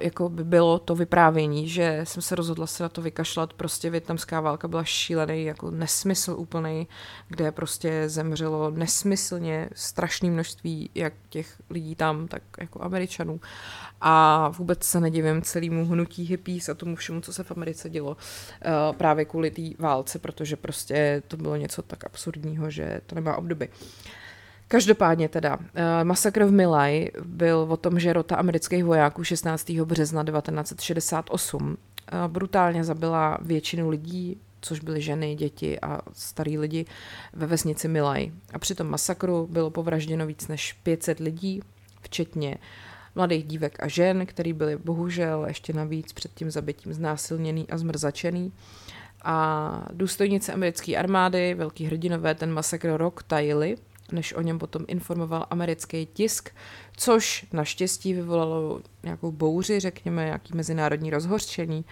jako 0.00 0.28
by 0.28 0.44
bylo 0.44 0.78
to 0.78 0.94
vyprávění, 0.94 1.68
že 1.68 2.00
jsem 2.04 2.22
se 2.22 2.34
rozhodla 2.34 2.66
se 2.66 2.82
na 2.82 2.88
to 2.88 3.02
vykašlat, 3.02 3.52
prostě 3.52 3.90
větnamská 3.90 4.40
válka 4.40 4.68
byla 4.68 4.84
šílený, 4.84 5.44
jako 5.44 5.70
nesmysl 5.70 6.34
úplný, 6.38 6.88
kde 7.28 7.52
prostě 7.52 8.08
zemřelo 8.08 8.70
nesmyslně 8.70 9.68
strašné 9.74 10.30
množství 10.30 10.90
jak 10.94 11.12
těch 11.28 11.56
lidí 11.70 11.94
tam, 11.94 12.28
tak 12.28 12.42
jako 12.60 12.82
američanů 12.82 13.40
a 14.00 14.48
vůbec 14.48 14.84
se 14.84 15.00
nedivím 15.00 15.42
celému 15.42 15.86
hnutí 15.86 16.24
hippies 16.24 16.68
a 16.68 16.74
tomu 16.74 16.96
všemu, 16.96 17.20
co 17.20 17.32
se 17.32 17.44
v 17.44 17.50
Americe 17.50 17.90
dělo 17.90 18.10
uh, 18.10 18.96
právě 18.96 19.24
kvůli 19.24 19.50
té 19.50 19.62
válce, 19.78 20.18
protože 20.18 20.56
prostě 20.56 21.22
to 21.28 21.36
bylo 21.36 21.56
něco 21.56 21.82
tak 21.82 22.04
absurdního, 22.04 22.70
že 22.70 23.00
to 23.06 23.14
nemá 23.14 23.36
obdoby. 23.36 23.68
Uh, 23.68 23.74
Každopádně 24.72 25.28
teda, 25.28 25.56
uh, 25.56 25.64
masakr 26.02 26.44
v 26.44 26.52
Milaj 26.52 27.08
byl 27.24 27.66
o 27.70 27.76
tom, 27.76 28.00
že 28.00 28.12
rota 28.12 28.36
amerických 28.36 28.84
vojáků 28.84 29.24
16. 29.24 29.70
března 29.70 30.24
1968 30.24 31.68
uh, 31.68 31.76
brutálně 32.28 32.84
zabila 32.84 33.38
většinu 33.42 33.88
lidí, 33.88 34.40
což 34.60 34.80
byly 34.80 35.00
ženy, 35.00 35.34
děti 35.34 35.80
a 35.80 36.00
starý 36.12 36.58
lidi 36.58 36.86
ve 37.32 37.46
vesnici 37.46 37.88
Milaj. 37.88 38.32
A 38.52 38.58
při 38.58 38.74
tom 38.74 38.86
masakru 38.86 39.48
bylo 39.50 39.70
povražděno 39.70 40.26
víc 40.26 40.48
než 40.48 40.72
500 40.72 41.20
lidí, 41.20 41.60
včetně 42.00 42.58
mladých 43.14 43.44
dívek 43.44 43.82
a 43.82 43.88
žen, 43.88 44.26
který 44.26 44.52
byli 44.52 44.76
bohužel 44.76 45.44
ještě 45.48 45.72
navíc 45.72 46.12
před 46.12 46.34
tím 46.34 46.50
zabitím 46.50 46.92
znásilněný 46.92 47.70
a 47.70 47.78
zmrzačený. 47.78 48.52
A 49.24 49.86
důstojnice 49.92 50.52
americké 50.52 50.96
armády, 50.96 51.54
velký 51.54 51.84
hrdinové, 51.84 52.34
ten 52.34 52.52
masakr 52.52 52.92
rok 52.96 53.22
tajili– 53.22 53.76
než 54.12 54.34
o 54.34 54.40
něm 54.40 54.58
potom 54.58 54.84
informoval 54.88 55.46
americký 55.50 56.06
tisk, 56.06 56.50
což 56.96 57.46
naštěstí 57.52 58.14
vyvolalo 58.14 58.80
nějakou 59.02 59.32
bouři, 59.32 59.80
řekněme, 59.80 60.24
nějaký 60.24 60.54
mezinárodní 60.54 61.10
rozhořčení. 61.10 61.84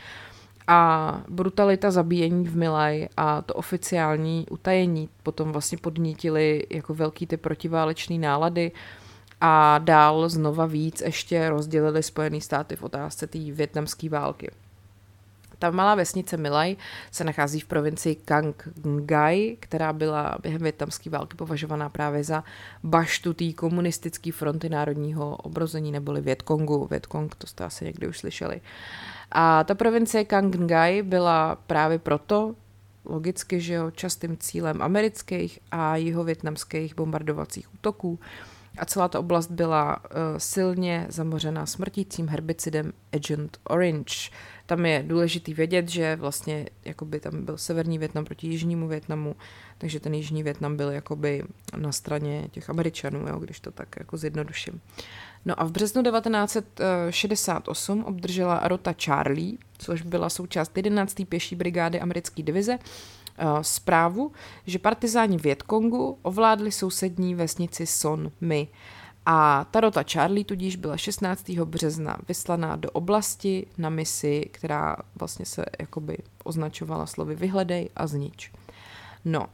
A 0.66 1.22
brutalita 1.28 1.90
zabíjení 1.90 2.44
v 2.48 2.56
Milaj 2.56 3.08
a 3.16 3.42
to 3.42 3.54
oficiální 3.54 4.46
utajení 4.50 5.08
potom 5.22 5.52
vlastně 5.52 5.78
podnítili 5.78 6.66
jako 6.70 6.94
velký 6.94 7.26
ty 7.26 7.36
protiválečný 7.36 8.18
nálady 8.18 8.72
a 9.40 9.78
dál 9.78 10.28
znova 10.28 10.66
víc 10.66 11.00
ještě 11.00 11.48
rozdělili 11.48 12.02
Spojené 12.02 12.40
státy 12.40 12.76
v 12.76 12.82
otázce 12.82 13.26
té 13.26 13.38
větnamské 13.38 14.08
války. 14.08 14.50
Ta 15.60 15.70
malá 15.70 15.94
vesnice 15.94 16.36
Milaj 16.36 16.76
se 17.10 17.24
nachází 17.24 17.60
v 17.60 17.66
provincii 17.66 18.14
Kang 18.14 18.68
Ngai, 18.84 19.56
která 19.60 19.92
byla 19.92 20.38
během 20.42 20.62
větnamské 20.62 21.10
války 21.10 21.36
považovaná 21.36 21.88
právě 21.88 22.24
za 22.24 22.44
baštu 22.84 23.34
té 23.34 23.52
komunistické 23.52 24.32
fronty 24.32 24.68
národního 24.68 25.36
obrození 25.36 25.92
neboli 25.92 26.20
Větkongu. 26.20 26.86
Větkong, 26.90 27.34
to 27.34 27.46
jste 27.46 27.64
asi 27.64 27.84
někdy 27.84 28.08
už 28.08 28.18
slyšeli. 28.18 28.60
A 29.32 29.64
ta 29.64 29.74
provincie 29.74 30.24
Kang 30.24 30.54
Ngai 30.56 31.02
byla 31.02 31.56
právě 31.66 31.98
proto 31.98 32.54
logicky, 33.04 33.60
že 33.60 33.74
jo, 33.74 33.90
častým 33.90 34.36
cílem 34.36 34.82
amerických 34.82 35.58
a 35.70 35.96
jihovětnamských 35.96 36.94
bombardovacích 36.94 37.74
útoků 37.74 38.18
a 38.78 38.84
celá 38.84 39.08
ta 39.08 39.18
oblast 39.18 39.50
byla 39.50 39.96
uh, 39.96 40.16
silně 40.38 41.06
zamořená 41.08 41.66
smrtícím 41.66 42.28
herbicidem 42.28 42.92
Agent 43.12 43.58
Orange. 43.64 44.30
Tam 44.70 44.86
je 44.86 45.04
důležitý 45.06 45.54
vědět, 45.54 45.88
že 45.88 46.16
vlastně 46.16 46.66
jakoby 46.84 47.20
tam 47.20 47.44
byl 47.44 47.58
severní 47.58 47.98
Větnam 47.98 48.24
proti 48.24 48.46
jižnímu 48.46 48.88
Větnamu, 48.88 49.36
takže 49.78 50.00
ten 50.00 50.14
jižní 50.14 50.42
Větnam 50.42 50.76
byl 50.76 50.90
jakoby 50.90 51.42
na 51.76 51.92
straně 51.92 52.48
těch 52.50 52.70
Američanů, 52.70 53.28
jo, 53.28 53.38
když 53.38 53.60
to 53.60 53.70
tak 53.70 53.88
jako 53.98 54.16
zjednoduším. 54.16 54.80
No 55.44 55.60
a 55.60 55.64
v 55.64 55.70
březnu 55.70 56.02
1968 56.02 58.04
obdržela 58.04 58.68
rota 58.68 58.94
Charlie, 59.04 59.58
což 59.78 60.02
byla 60.02 60.28
součást 60.28 60.76
11. 60.76 61.14
pěší 61.28 61.56
brigády 61.56 62.00
americké 62.00 62.42
divize, 62.42 62.78
eh, 62.78 63.44
zprávu, 63.62 64.32
že 64.66 64.78
partizáni 64.78 65.36
Větkongu 65.36 66.18
ovládli 66.22 66.72
sousední 66.72 67.34
vesnici 67.34 67.86
Son 67.86 68.32
My 68.40 68.68
a 69.26 69.66
ta 69.70 69.80
rota 69.80 70.02
Charlie 70.02 70.44
tudíž 70.44 70.76
byla 70.76 70.96
16. 70.96 71.50
března 71.50 72.16
vyslaná 72.28 72.76
do 72.76 72.90
oblasti 72.90 73.66
na 73.78 73.90
misi, 73.90 74.48
která 74.52 74.96
vlastně 75.14 75.46
se 75.46 75.64
jakoby 75.80 76.18
označovala 76.44 77.06
slovy 77.06 77.34
vyhledej 77.34 77.90
a 77.96 78.06
znič. 78.06 78.52
No 79.24 79.46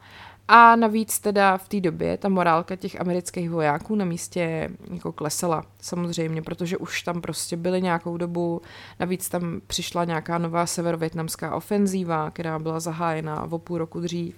a 0.47 0.75
navíc 0.75 1.19
teda 1.19 1.57
v 1.57 1.69
té 1.69 1.81
době 1.81 2.17
ta 2.17 2.29
morálka 2.29 2.75
těch 2.75 3.01
amerických 3.01 3.49
vojáků 3.49 3.95
na 3.95 4.05
místě 4.05 4.69
jako 4.93 5.11
klesala 5.11 5.65
samozřejmě, 5.81 6.41
protože 6.41 6.77
už 6.77 7.01
tam 7.01 7.21
prostě 7.21 7.57
byly 7.57 7.81
nějakou 7.81 8.17
dobu, 8.17 8.61
navíc 8.99 9.29
tam 9.29 9.61
přišla 9.67 10.05
nějaká 10.05 10.37
nová 10.37 10.65
severovětnamská 10.65 11.55
ofenzíva, 11.55 12.31
která 12.31 12.59
byla 12.59 12.79
zahájena 12.79 13.51
o 13.51 13.59
půl 13.59 13.77
roku 13.77 13.99
dřív. 13.99 14.35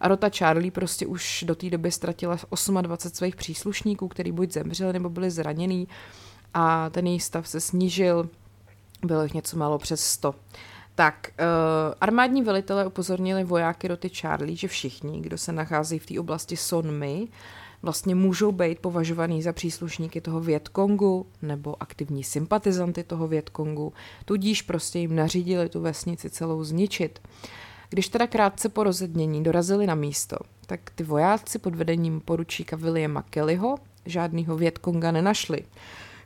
A 0.00 0.08
rota 0.08 0.30
Charlie 0.30 0.70
prostě 0.70 1.06
už 1.06 1.44
do 1.46 1.54
té 1.54 1.70
doby 1.70 1.92
ztratila 1.92 2.36
28 2.80 3.16
svých 3.16 3.36
příslušníků, 3.36 4.08
který 4.08 4.32
buď 4.32 4.52
zemřeli 4.52 4.92
nebo 4.92 5.10
byli 5.10 5.30
zraněný 5.30 5.88
a 6.54 6.90
ten 6.90 7.06
její 7.06 7.20
stav 7.20 7.48
se 7.48 7.60
snížil, 7.60 8.28
bylo 9.04 9.22
jich 9.22 9.34
něco 9.34 9.56
málo 9.56 9.78
přes 9.78 10.04
100. 10.04 10.34
Tak, 11.00 11.32
uh, 11.40 11.46
armádní 12.00 12.42
velitelé 12.42 12.86
upozornili 12.86 13.44
vojáky 13.44 13.88
roty 13.88 14.08
Charlie, 14.08 14.56
že 14.56 14.68
všichni, 14.68 15.20
kdo 15.20 15.38
se 15.38 15.52
nachází 15.52 15.98
v 15.98 16.06
té 16.06 16.20
oblasti 16.20 16.56
Sonmy, 16.56 17.28
vlastně 17.82 18.14
můžou 18.14 18.52
být 18.52 18.78
považovaný 18.78 19.42
za 19.42 19.52
příslušníky 19.52 20.20
toho 20.20 20.40
Větkongu 20.40 21.26
nebo 21.42 21.82
aktivní 21.82 22.24
sympatizanty 22.24 23.04
toho 23.04 23.28
Větkongu, 23.28 23.92
tudíž 24.24 24.62
prostě 24.62 24.98
jim 24.98 25.16
nařídili 25.16 25.68
tu 25.68 25.80
vesnici 25.80 26.30
celou 26.30 26.64
zničit. 26.64 27.18
Když 27.90 28.08
teda 28.08 28.26
krátce 28.26 28.68
po 28.68 28.84
rozednění 28.84 29.42
dorazili 29.42 29.86
na 29.86 29.94
místo, 29.94 30.36
tak 30.66 30.80
ty 30.94 31.04
vojáci 31.04 31.58
pod 31.58 31.74
vedením 31.74 32.20
poručíka 32.20 32.76
Williama 32.76 33.22
Kellyho 33.22 33.76
žádného 34.06 34.56
Větkonga 34.56 35.12
nenašli. 35.12 35.64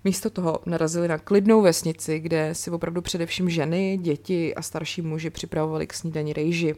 Místo 0.05 0.31
toho 0.31 0.61
narazili 0.67 1.09
na 1.09 1.19
klidnou 1.19 1.63
vesnici, 1.63 2.21
kde 2.21 2.55
si 2.55 2.71
opravdu 2.71 3.03
především 3.03 3.51
ženy, 3.51 3.99
děti 4.03 4.55
a 4.55 4.63
starší 4.63 5.03
muži 5.03 5.31
připravovali 5.31 5.87
k 5.87 5.95
snídani 5.95 6.33
rejži. 6.33 6.75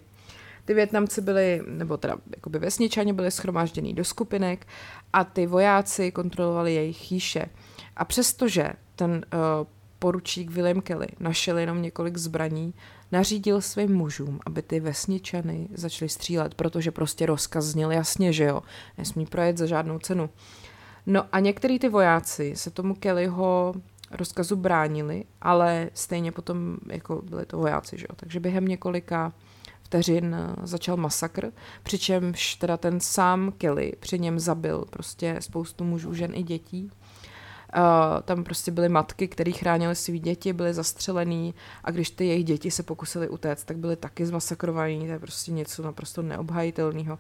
Ty 0.65 0.75
Větnamci 0.75 1.21
byli, 1.21 1.63
nebo 1.67 1.97
teda 1.97 2.17
jakoby 2.37 2.59
vesničani 2.59 3.13
byli 3.13 3.31
schromážděný 3.31 3.95
do 3.95 4.05
skupinek 4.05 4.67
a 5.13 5.25
ty 5.25 5.47
vojáci 5.47 6.13
kontrolovali 6.13 6.75
jejich 6.75 6.97
chýše. 6.97 7.47
A 7.97 8.05
přestože 8.05 8.73
ten 8.97 9.11
uh, 9.11 9.67
poručík 9.99 10.51
William 10.51 10.81
Kelly 10.81 11.07
našel 11.21 11.59
jenom 11.59 11.83
několik 11.83 12.17
zbraní, 12.17 12.75
nařídil 13.13 13.61
svým 13.61 13.95
mužům, 13.97 14.41
aby 14.47 14.63
ty 14.63 14.81
vesničany 14.81 15.69
začaly 15.75 16.09
střílet, 16.09 16.55
protože 16.55 16.91
prostě 16.91 17.27
rozkaz 17.27 17.65
zněl 17.65 17.93
jasně, 17.93 18.33
že 18.33 18.45
jo, 18.45 18.63
nesmí 18.99 19.27
projet 19.27 19.59
za 19.59 19.67
žádnou 19.67 19.99
cenu. 19.99 20.31
No 21.07 21.25
a 21.33 21.41
některý 21.41 21.79
ty 21.79 21.89
vojáci 21.89 22.57
se 22.57 22.71
tomu 22.71 22.95
Kellyho 22.95 23.75
rozkazu 24.11 24.57
bránili, 24.57 25.25
ale 25.41 25.91
stejně 25.95 26.33
potom 26.33 26.77
jako 26.87 27.23
byli 27.23 27.47
to 27.47 27.59
vojáci, 27.59 27.99
že 27.99 28.07
jo? 28.11 28.15
takže 28.17 28.41
během 28.41 28.65
několika 28.65 29.33
vteřin 29.83 30.37
začal 30.63 30.97
masakr, 30.97 31.53
přičemž 31.83 32.55
teda 32.55 32.77
ten 32.77 33.01
sám 33.01 33.53
Kelly 33.59 33.93
při 34.01 34.19
něm 34.19 34.39
zabil 34.39 34.85
prostě 34.91 35.37
spoustu 35.41 35.85
mužů, 35.85 36.15
žen 36.15 36.31
i 36.35 36.43
dětí. 36.43 36.91
Tam 38.25 38.45
prostě 38.45 38.71
byly 38.71 38.89
matky, 38.89 39.29
které 39.29 39.53
chránily 39.53 39.95
svý 39.95 40.19
děti, 40.19 40.53
byly 40.53 40.75
zastřelený 40.75 41.55
a 41.85 41.91
když 41.91 42.11
ty 42.11 42.27
jejich 42.27 42.45
děti 42.45 42.71
se 42.71 42.83
pokusily 42.83 43.29
utéct, 43.29 43.65
tak 43.65 43.77
byly 43.77 43.97
taky 43.97 44.27
zmasakrovaný, 44.27 45.07
to 45.07 45.13
je 45.13 45.19
prostě 45.19 45.53
něco 45.53 45.83
naprosto 45.83 46.23
neobhajitelného. 46.23 47.19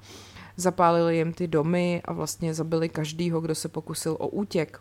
Zapálili 0.57 1.16
jim 1.16 1.33
ty 1.33 1.47
domy 1.49 2.03
a 2.05 2.12
vlastně 2.12 2.55
zabili 2.55 2.88
každýho, 2.88 3.40
kdo 3.40 3.55
se 3.55 3.69
pokusil 3.69 4.16
o 4.21 4.29
útěk. 4.29 4.81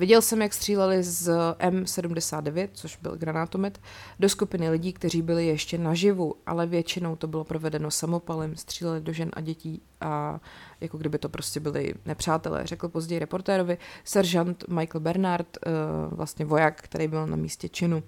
Viděl 0.00 0.22
jsem, 0.22 0.42
jak 0.42 0.54
stříleli 0.54 1.02
z 1.02 1.30
M79, 1.58 2.68
což 2.72 2.96
byl 2.96 3.16
granátomet, 3.16 3.80
do 4.20 4.28
skupiny 4.28 4.70
lidí, 4.70 4.92
kteří 4.92 5.22
byli 5.22 5.46
ještě 5.46 5.78
naživu, 5.78 6.34
ale 6.46 6.66
většinou 6.66 7.16
to 7.16 7.26
bylo 7.26 7.44
provedeno 7.44 7.90
samopalem, 7.90 8.56
stříleli 8.56 9.00
do 9.00 9.12
žen 9.12 9.30
a 9.32 9.40
dětí 9.40 9.82
a 10.00 10.40
jako 10.80 10.98
kdyby 10.98 11.18
to 11.18 11.28
prostě 11.28 11.60
byli 11.60 11.94
nepřátelé, 12.06 12.66
řekl 12.66 12.88
později 12.88 13.18
reportérovi 13.18 13.78
seržant 14.04 14.64
Michael 14.68 15.00
Bernard, 15.00 15.58
eh, 15.66 15.70
vlastně 16.10 16.44
voják, 16.44 16.82
který 16.82 17.08
byl 17.08 17.26
na 17.26 17.36
místě 17.36 17.68
činu. 17.68 18.02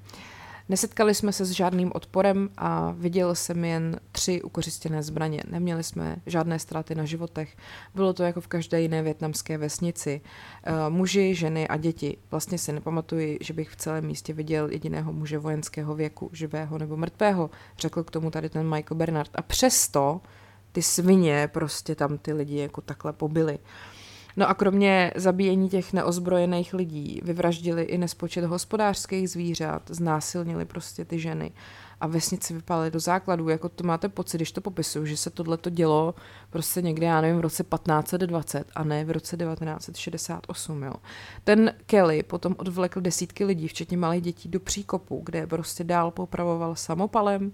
Nesetkali 0.73 1.15
jsme 1.15 1.33
se 1.33 1.45
s 1.45 1.51
žádným 1.51 1.93
odporem 1.95 2.49
a 2.57 2.95
viděl 2.97 3.35
jsem 3.35 3.65
jen 3.65 4.01
tři 4.13 4.43
ukořistěné 4.43 5.03
zbraně. 5.03 5.43
Neměli 5.51 5.85
jsme 5.85 6.17
žádné 6.27 6.59
ztráty 6.59 6.95
na 6.95 7.05
životech. 7.05 7.57
Bylo 7.95 8.13
to 8.13 8.23
jako 8.23 8.41
v 8.41 8.47
každé 8.47 8.81
jiné 8.81 9.03
větnamské 9.03 9.59
vesnici. 9.59 10.21
Eh, 10.65 10.73
muži, 10.89 11.35
ženy 11.35 11.69
a 11.69 11.77
děti. 11.77 12.17
Vlastně 12.31 12.59
si 12.59 12.73
nepamatuji, 12.73 13.39
že 13.41 13.55
bych 13.55 13.71
v 13.71 13.77
celém 13.77 14.07
místě 14.07 14.33
viděl 14.33 14.71
jediného 14.71 15.13
muže 15.13 15.39
vojenského 15.39 15.95
věku, 15.95 16.31
živého 16.33 16.79
nebo 16.79 16.97
mrtvého, 16.97 17.51
řekl 17.79 18.05
k 18.05 18.11
tomu 18.11 18.31
tady 18.31 18.49
ten 18.49 18.75
Michael 18.75 18.99
Bernard. 18.99 19.31
A 19.35 19.43
přesto 19.43 20.21
ty 20.73 20.83
svině 20.83 21.49
prostě 21.53 21.95
tam 21.95 22.19
ty 22.19 22.33
lidi 22.33 22.57
jako 22.57 22.81
takhle 22.81 23.13
pobily. 23.13 23.59
No 24.37 24.49
a 24.49 24.55
kromě 24.55 25.13
zabíjení 25.17 25.69
těch 25.69 25.93
neozbrojených 25.93 26.75
lidí 26.75 27.21
vyvraždili 27.25 27.83
i 27.83 27.99
nespočet 27.99 28.45
hospodářských 28.45 29.31
zvířat, 29.31 29.83
znásilnili 29.91 30.65
prostě 30.65 31.05
ty 31.05 31.19
ženy 31.19 31.53
a 32.01 32.07
vesnici 32.07 32.55
vypálili 32.55 32.91
do 32.91 33.01
základů. 33.01 33.49
Jako 33.49 33.69
to 33.69 33.85
máte 33.85 34.09
pocit, 34.09 34.39
když 34.39 34.53
to 34.53 34.61
popisuju, 34.61 35.07
že 35.07 35.17
se 35.17 35.31
tohle 35.31 35.57
to 35.57 35.71
dělo 35.71 36.15
prostě 36.51 36.83
někde, 36.83 37.07
já 37.07 37.21
nevím, 37.21 37.39
v 37.39 37.41
roce 37.41 37.65
1520 37.65 38.67
a 38.75 38.85
ne 38.85 39.05
v 39.05 39.11
roce 39.11 39.37
1968. 39.37 40.83
Jo. 40.83 40.93
Ten 41.45 41.75
Kelly 41.87 42.23
potom 42.23 42.55
odvlekl 42.59 43.01
desítky 43.01 43.45
lidí, 43.45 43.69
včetně 43.69 43.97
malých 43.97 44.23
dětí, 44.23 44.49
do 44.49 44.61
příkopu, 44.61 45.23
kde 45.25 45.47
prostě 45.47 45.85
dál 45.85 46.11
popravoval 46.11 46.75
samopalem 46.75 47.53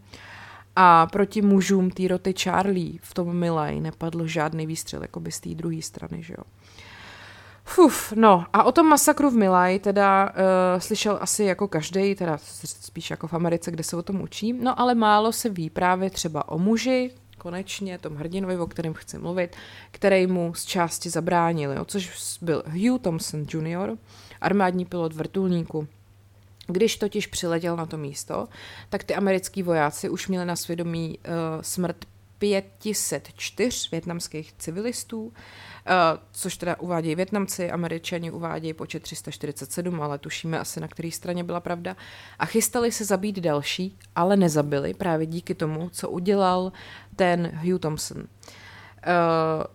a 0.80 1.06
proti 1.06 1.42
mužům 1.42 1.90
té 1.90 2.08
roty 2.08 2.34
Charlie 2.42 2.98
v 3.02 3.14
tom 3.14 3.36
Milaj 3.36 3.80
nepadl 3.80 4.26
žádný 4.26 4.66
výstřel, 4.66 5.02
jako 5.02 5.20
by 5.20 5.32
z 5.32 5.40
té 5.40 5.48
druhé 5.48 5.82
strany, 5.82 6.22
že 6.22 6.34
jo. 6.38 6.44
Fuf, 7.64 8.12
no 8.16 8.44
a 8.52 8.64
o 8.64 8.72
tom 8.72 8.86
masakru 8.86 9.30
v 9.30 9.34
Milaj 9.34 9.78
teda 9.78 10.30
uh, 10.30 10.80
slyšel 10.80 11.18
asi 11.20 11.44
jako 11.44 11.68
každý, 11.68 12.14
teda 12.14 12.38
spíš 12.64 13.10
jako 13.10 13.28
v 13.28 13.34
Americe, 13.34 13.70
kde 13.70 13.84
se 13.84 13.96
o 13.96 14.02
tom 14.02 14.20
učí, 14.20 14.52
no 14.52 14.80
ale 14.80 14.94
málo 14.94 15.32
se 15.32 15.48
ví 15.48 15.70
právě 15.70 16.10
třeba 16.10 16.48
o 16.48 16.58
muži, 16.58 17.10
konečně 17.38 17.98
tom 17.98 18.16
hrdinovi, 18.16 18.58
o 18.58 18.66
kterém 18.66 18.94
chci 18.94 19.18
mluvit, 19.18 19.56
který 19.90 20.26
mu 20.26 20.54
z 20.54 20.64
části 20.64 21.10
zabránil, 21.10 21.72
jo, 21.72 21.84
což 21.84 22.38
byl 22.42 22.62
Hugh 22.66 23.00
Thompson 23.00 23.46
Jr., 23.54 23.96
armádní 24.40 24.84
pilot 24.84 25.12
vrtulníku. 25.12 25.88
Když 26.70 26.96
totiž 26.96 27.26
přiletěl 27.26 27.76
na 27.76 27.86
to 27.86 27.96
místo, 27.96 28.48
tak 28.88 29.04
ty 29.04 29.14
americký 29.14 29.62
vojáci 29.62 30.08
už 30.08 30.28
měli 30.28 30.44
na 30.44 30.56
svědomí 30.56 31.18
uh, 31.18 31.34
smrt 31.60 32.04
504 32.38 33.88
větnamských 33.90 34.52
civilistů, 34.58 35.32
Uh, 35.88 36.18
což 36.32 36.56
teda 36.56 36.80
uvádějí 36.80 37.14
Větnamci, 37.14 37.70
Američani 37.70 38.30
uvádějí 38.30 38.74
počet 38.74 39.02
347, 39.02 40.02
ale 40.02 40.18
tušíme 40.18 40.58
asi 40.58 40.80
na 40.80 40.88
které 40.88 41.10
straně 41.10 41.44
byla 41.44 41.60
pravda. 41.60 41.96
A 42.38 42.46
chystali 42.46 42.92
se 42.92 43.04
zabít 43.04 43.38
další, 43.38 43.98
ale 44.16 44.36
nezabili 44.36 44.94
právě 44.94 45.26
díky 45.26 45.54
tomu, 45.54 45.90
co 45.90 46.10
udělal 46.10 46.72
ten 47.16 47.52
Hugh 47.64 47.78
Thompson. 47.80 48.18
Uh, 48.18 48.24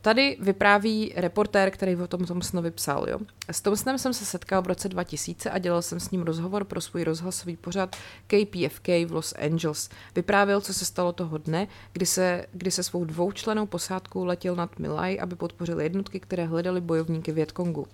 tady 0.01 0.37
vypráví 0.39 1.13
reportér, 1.15 1.71
který 1.71 1.95
o 1.95 2.07
tom 2.07 2.25
Thompsonovi 2.25 2.71
psal. 2.71 3.09
Jo. 3.09 3.19
S 3.51 3.61
Thompsonem 3.61 3.97
jsem 3.97 4.13
se 4.13 4.25
setkal 4.25 4.61
v 4.61 4.67
roce 4.67 4.89
2000 4.89 5.49
a 5.49 5.57
dělal 5.57 5.81
jsem 5.81 5.99
s 5.99 6.11
ním 6.11 6.21
rozhovor 6.21 6.63
pro 6.63 6.81
svůj 6.81 7.03
rozhlasový 7.03 7.57
pořad 7.57 7.95
KPFK 8.27 8.87
v 8.87 9.11
Los 9.11 9.33
Angeles. 9.33 9.89
Vyprávěl, 10.15 10.61
co 10.61 10.73
se 10.73 10.85
stalo 10.85 11.11
toho 11.11 11.37
dne, 11.37 11.67
kdy 11.93 12.05
se, 12.05 12.45
kdy 12.51 12.71
se 12.71 12.83
svou 12.83 13.05
dvoučlenou 13.05 13.65
posádkou 13.65 14.25
letěl 14.25 14.55
nad 14.55 14.79
Milaj, 14.79 15.17
aby 15.21 15.35
podpořil 15.35 15.81
jednotky, 15.81 16.19
které 16.19 16.45
hledali 16.45 16.81
bojovníky 16.81 17.31
Větkongu. 17.31 17.87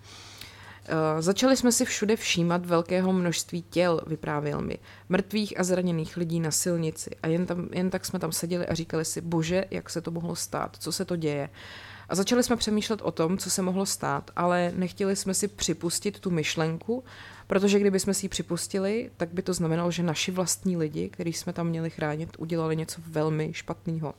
Uh, 0.90 1.22
začali 1.22 1.58
jsme 1.58 1.72
si 1.72 1.86
všude 1.86 2.16
všímat 2.16 2.66
velkého 2.66 3.14
množství 3.14 3.62
těl, 3.62 4.02
vyprávěl 4.08 4.62
mi, 4.62 4.78
mrtvých 5.10 5.60
a 5.60 5.64
zraněných 5.64 6.18
lidí 6.18 6.40
na 6.40 6.52
silnici 6.52 7.10
a 7.24 7.28
jen, 7.28 7.46
tam, 7.46 7.68
jen 7.72 7.90
tak 7.90 8.06
jsme 8.06 8.20
tam 8.20 8.32
seděli 8.32 8.68
a 8.68 8.74
říkali 8.74 9.06
si, 9.06 9.22
bože, 9.22 9.66
jak 9.72 9.90
se 9.90 10.02
to 10.02 10.12
mohlo 10.12 10.36
stát, 10.36 10.78
co 10.80 10.92
se 10.92 11.06
to 11.06 11.16
děje. 11.16 11.50
A 12.10 12.16
začali 12.16 12.44
jsme 12.44 12.56
přemýšlet 12.56 13.02
o 13.02 13.12
tom, 13.12 13.38
co 13.38 13.50
se 13.50 13.62
mohlo 13.62 13.86
stát, 13.86 14.32
ale 14.36 14.72
nechtěli 14.76 15.16
jsme 15.16 15.34
si 15.34 15.48
připustit 15.48 16.20
tu 16.20 16.32
myšlenku, 16.32 17.04
protože 17.48 17.80
kdyby 17.80 18.00
jsme 18.00 18.14
si 18.14 18.26
ji 18.26 18.30
připustili, 18.30 19.12
tak 19.18 19.30
by 19.34 19.42
to 19.42 19.54
znamenalo, 19.54 19.92
že 19.92 20.04
naši 20.04 20.32
vlastní 20.32 20.78
lidi, 20.78 21.10
který 21.10 21.34
jsme 21.34 21.54
tam 21.54 21.68
měli 21.68 21.90
chránit, 21.90 22.30
udělali 22.38 22.76
něco 22.76 23.02
velmi 23.08 23.54
špatného. 23.54 24.14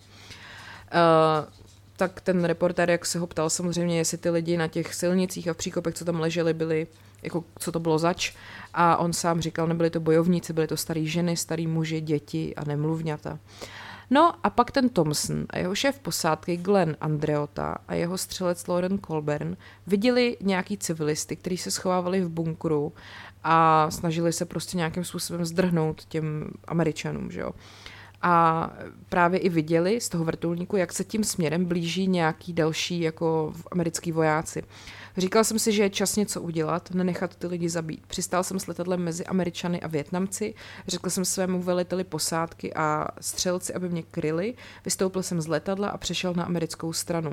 Uh, 0.95 1.70
tak 2.01 2.21
ten 2.21 2.45
reportér, 2.45 2.91
jak 2.91 3.07
se 3.07 3.19
ho 3.19 3.27
ptal 3.27 3.51
samozřejmě, 3.51 3.99
jestli 3.99 4.19
ty 4.19 4.31
lidi 4.31 4.57
na 4.57 4.69
těch 4.69 4.95
silnicích 4.95 5.49
a 5.49 5.55
v 5.55 5.57
příkopech, 5.57 5.95
co 5.95 6.05
tam 6.05 6.21
leželi, 6.21 6.55
byli, 6.55 6.87
jako 7.23 7.45
co 7.59 7.73
to 7.73 7.81
bylo 7.81 7.99
zač. 7.99 8.33
A 8.75 8.97
on 8.97 9.13
sám 9.13 9.41
říkal, 9.41 9.67
nebyli 9.67 9.91
to 9.91 10.01
bojovníci, 10.01 10.53
byly 10.53 10.67
to 10.67 10.77
starý 10.77 11.09
ženy, 11.09 11.37
starý 11.37 11.67
muži, 11.67 12.01
děti 12.01 12.55
a 12.55 12.65
nemluvňata. 12.65 13.39
No 14.11 14.33
a 14.43 14.51
pak 14.51 14.71
ten 14.71 14.89
Thompson 14.89 15.47
a 15.51 15.59
jeho 15.59 15.75
šéf 15.75 15.99
posádky 15.99 16.57
Glenn 16.57 16.97
Andreota 17.01 17.77
a 17.89 17.95
jeho 17.95 18.19
střelec 18.19 18.67
Lauren 18.67 18.99
Colburn 18.99 19.57
viděli 19.87 20.37
nějaký 20.41 20.79
civilisty, 20.79 21.37
kteří 21.37 21.57
se 21.57 21.71
schovávali 21.71 22.21
v 22.21 22.29
bunkru 22.29 22.93
a 23.45 23.87
snažili 23.91 24.33
se 24.33 24.45
prostě 24.45 24.77
nějakým 24.77 25.05
způsobem 25.05 25.45
zdrhnout 25.45 26.05
těm 26.05 26.51
američanům, 26.65 27.31
že 27.31 27.41
jo 27.41 27.51
a 28.23 28.71
právě 29.09 29.41
i 29.41 29.49
viděli 29.49 30.01
z 30.01 30.09
toho 30.09 30.25
vrtulníku, 30.25 30.77
jak 30.77 30.93
se 30.93 31.05
tím 31.05 31.25
směrem 31.25 31.65
blíží 31.65 32.07
nějaký 32.07 32.53
další 32.53 33.01
jako 33.01 33.53
americký 33.71 34.13
vojáci. 34.13 34.63
Říkal 35.17 35.45
jsem 35.45 35.59
si, 35.59 35.73
že 35.73 35.83
je 35.83 35.91
čas 35.91 36.17
něco 36.17 36.41
udělat, 36.43 36.91
nenechat 36.91 37.37
ty 37.37 37.47
lidi 37.47 37.69
zabít. 37.69 38.07
Přistál 38.07 38.45
jsem 38.45 38.61
s 38.61 38.67
letadlem 38.67 39.01
mezi 39.01 39.27
Američany 39.27 39.81
a 39.81 39.87
Větnamci, 39.87 40.55
řekl 40.89 41.11
jsem 41.11 41.25
svému 41.25 41.63
veliteli 41.63 42.05
posádky 42.05 42.75
a 42.75 43.09
střelci, 43.21 43.75
aby 43.75 43.89
mě 43.89 44.03
kryli, 44.03 44.55
vystoupil 44.85 45.23
jsem 45.23 45.41
z 45.41 45.47
letadla 45.47 45.89
a 45.89 45.99
přešel 45.99 46.35
na 46.35 46.45
americkou 46.45 46.93
stranu. 46.93 47.33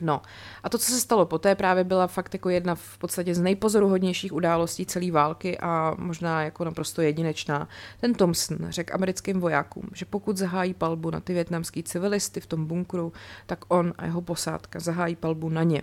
No 0.00 0.22
a 0.62 0.68
to, 0.68 0.78
co 0.78 0.92
se 0.92 1.00
stalo 1.00 1.26
poté, 1.26 1.54
právě 1.54 1.84
byla 1.84 2.06
fakt 2.06 2.34
jako 2.34 2.48
jedna 2.48 2.74
v 2.74 2.98
podstatě 2.98 3.34
z 3.34 3.40
nejpozoruhodnějších 3.40 4.32
událostí 4.32 4.86
celé 4.86 5.10
války 5.10 5.58
a 5.58 5.94
možná 5.98 6.42
jako 6.42 6.64
naprosto 6.64 7.02
jedinečná. 7.02 7.68
Ten 8.00 8.14
Thompson 8.14 8.58
řekl 8.68 8.94
americkým 8.94 9.40
vojákům, 9.40 9.90
že 9.94 10.04
pokud 10.04 10.36
zahájí 10.36 10.74
palbu 10.74 11.10
na 11.10 11.20
ty 11.20 11.32
větnamský 11.32 11.82
civilisty 11.82 12.40
v 12.40 12.46
tom 12.46 12.66
bunkru, 12.66 13.12
tak 13.46 13.64
on 13.68 13.94
a 13.98 14.04
jeho 14.04 14.20
posádka 14.20 14.80
zahájí 14.80 15.16
palbu 15.16 15.48
na 15.48 15.62
ně. 15.62 15.82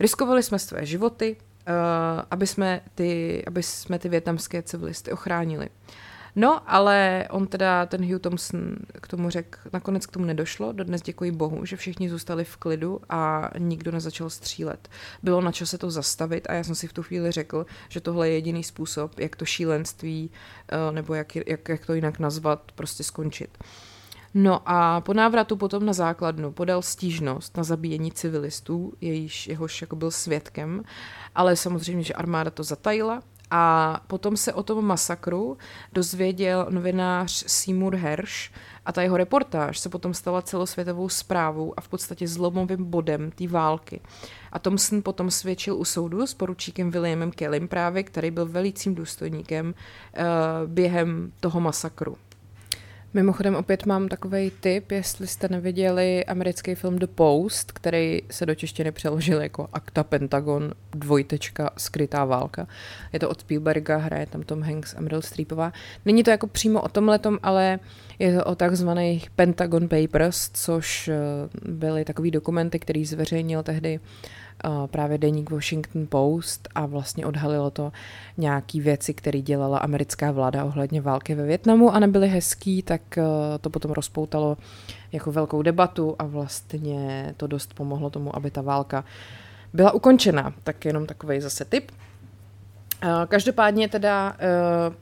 Riskovali 0.00 0.42
jsme 0.42 0.58
své 0.58 0.86
životy, 0.86 1.36
uh, 1.36 1.74
aby, 2.30 2.46
jsme 2.46 2.80
ty, 2.94 3.42
aby 3.46 3.62
jsme 3.62 3.98
ty 3.98 4.08
větnamské 4.08 4.62
civilisty 4.62 5.12
ochránili. 5.12 5.68
Uh, 5.68 5.94
No, 6.38 6.60
ale 6.66 7.28
on 7.30 7.46
teda, 7.46 7.86
ten 7.86 8.12
Hugh 8.12 8.20
Thompson 8.20 8.76
k 9.00 9.08
tomu 9.08 9.30
řekl, 9.30 9.58
nakonec 9.72 10.06
k 10.06 10.12
tomu 10.12 10.24
nedošlo, 10.24 10.72
dodnes 10.72 11.02
děkuji 11.02 11.30
bohu, 11.30 11.64
že 11.64 11.76
všichni 11.76 12.10
zůstali 12.10 12.44
v 12.44 12.56
klidu 12.56 13.00
a 13.08 13.50
nikdo 13.58 13.92
nezačal 13.92 14.30
střílet. 14.30 14.88
Bylo 15.22 15.40
na 15.40 15.52
čase 15.52 15.78
to 15.78 15.90
zastavit 15.90 16.46
a 16.50 16.52
já 16.52 16.64
jsem 16.64 16.74
si 16.74 16.88
v 16.88 16.92
tu 16.92 17.02
chvíli 17.02 17.32
řekl, 17.32 17.66
že 17.88 18.00
tohle 18.00 18.28
je 18.28 18.34
jediný 18.34 18.64
způsob, 18.64 19.18
jak 19.18 19.36
to 19.36 19.44
šílenství, 19.44 20.30
eh, 20.68 20.92
nebo 20.92 21.14
jak, 21.14 21.36
jak, 21.36 21.68
jak 21.68 21.86
to 21.86 21.94
jinak 21.94 22.18
nazvat, 22.18 22.72
prostě 22.74 23.04
skončit. 23.04 23.58
No 24.34 24.62
a 24.66 25.00
po 25.00 25.14
návratu 25.14 25.56
potom 25.56 25.86
na 25.86 25.92
základnu 25.92 26.52
podal 26.52 26.82
stížnost 26.82 27.56
na 27.56 27.64
zabíjení 27.64 28.12
civilistů, 28.12 28.92
jejíž, 29.00 29.46
jehož 29.46 29.80
jako 29.80 29.96
byl 29.96 30.10
svědkem, 30.10 30.82
ale 31.34 31.56
samozřejmě, 31.56 32.04
že 32.04 32.14
armáda 32.14 32.50
to 32.50 32.62
zatajila 32.62 33.22
a 33.50 34.00
potom 34.06 34.36
se 34.36 34.52
o 34.52 34.62
tom 34.62 34.84
masakru 34.84 35.58
dozvěděl 35.92 36.66
novinář 36.70 37.44
Seymour 37.46 37.96
Hersh 37.96 38.50
a 38.86 38.92
ta 38.92 39.02
jeho 39.02 39.16
reportáž 39.16 39.78
se 39.78 39.88
potom 39.88 40.14
stala 40.14 40.42
celosvětovou 40.42 41.08
zprávou 41.08 41.74
a 41.76 41.80
v 41.80 41.88
podstatě 41.88 42.28
zlomovým 42.28 42.84
bodem 42.84 43.30
té 43.30 43.48
války. 43.48 44.00
A 44.52 44.58
Thompson 44.58 45.02
potom 45.02 45.30
svědčil 45.30 45.76
u 45.76 45.84
soudu 45.84 46.26
s 46.26 46.34
poručíkem 46.34 46.90
Williamem 46.90 47.30
Kellym 47.30 47.68
právě, 47.68 48.02
který 48.02 48.30
byl 48.30 48.46
velícím 48.46 48.94
důstojníkem 48.94 49.66
uh, 49.66 50.24
během 50.66 51.32
toho 51.40 51.60
masakru. 51.60 52.16
Mimochodem 53.14 53.54
opět 53.54 53.86
mám 53.86 54.08
takový 54.08 54.52
tip, 54.60 54.90
jestli 54.90 55.26
jste 55.26 55.48
neviděli 55.48 56.24
americký 56.24 56.74
film 56.74 56.98
The 56.98 57.06
Post, 57.06 57.72
který 57.72 58.22
se 58.30 58.46
do 58.46 58.54
češtiny 58.54 58.92
přeložil 58.92 59.40
jako 59.40 59.68
Akta 59.72 60.04
Pentagon, 60.04 60.72
dvojtečka, 60.92 61.70
skrytá 61.76 62.24
válka. 62.24 62.66
Je 63.12 63.18
to 63.20 63.30
od 63.30 63.40
Spielberga, 63.40 63.96
hraje 63.96 64.26
tam 64.26 64.42
Tom 64.42 64.62
Hanks 64.62 64.94
a 64.94 65.00
Meryl 65.00 65.22
Streepová. 65.22 65.72
Není 66.04 66.22
to 66.22 66.30
jako 66.30 66.46
přímo 66.46 66.82
o 66.82 66.88
tomhletom, 66.88 67.38
ale 67.42 67.78
je 68.18 68.38
to 68.38 68.44
o 68.44 68.54
takzvaných 68.54 69.30
Pentagon 69.30 69.88
Papers, 69.88 70.50
což 70.52 71.08
eh, 71.08 71.16
byly 71.68 72.04
takový 72.04 72.30
dokumenty, 72.30 72.78
který 72.78 73.04
zveřejnil 73.04 73.62
tehdy 73.62 74.00
právě 74.86 75.18
deník 75.18 75.50
Washington 75.50 76.06
Post 76.06 76.68
a 76.74 76.86
vlastně 76.86 77.26
odhalilo 77.26 77.70
to 77.70 77.92
nějaký 78.36 78.80
věci, 78.80 79.14
které 79.14 79.40
dělala 79.40 79.78
americká 79.78 80.32
vláda 80.32 80.64
ohledně 80.64 81.00
války 81.00 81.34
ve 81.34 81.46
Větnamu 81.46 81.94
a 81.94 81.98
nebyly 81.98 82.28
hezký, 82.28 82.82
tak 82.82 83.18
eh, 83.18 83.22
to 83.60 83.70
potom 83.70 83.90
rozpoutalo 83.90 84.56
jako 85.12 85.32
velkou 85.32 85.62
debatu 85.62 86.16
a 86.18 86.24
vlastně 86.24 87.34
to 87.36 87.46
dost 87.46 87.74
pomohlo 87.74 88.10
tomu, 88.10 88.36
aby 88.36 88.50
ta 88.50 88.62
válka 88.62 89.04
byla 89.72 89.92
ukončena. 89.92 90.52
Tak 90.64 90.84
jenom 90.84 91.06
takový 91.06 91.40
zase 91.40 91.64
tip. 91.64 91.90
Eh, 93.02 93.08
každopádně 93.28 93.88
teda 93.88 94.36
eh, 94.38 94.46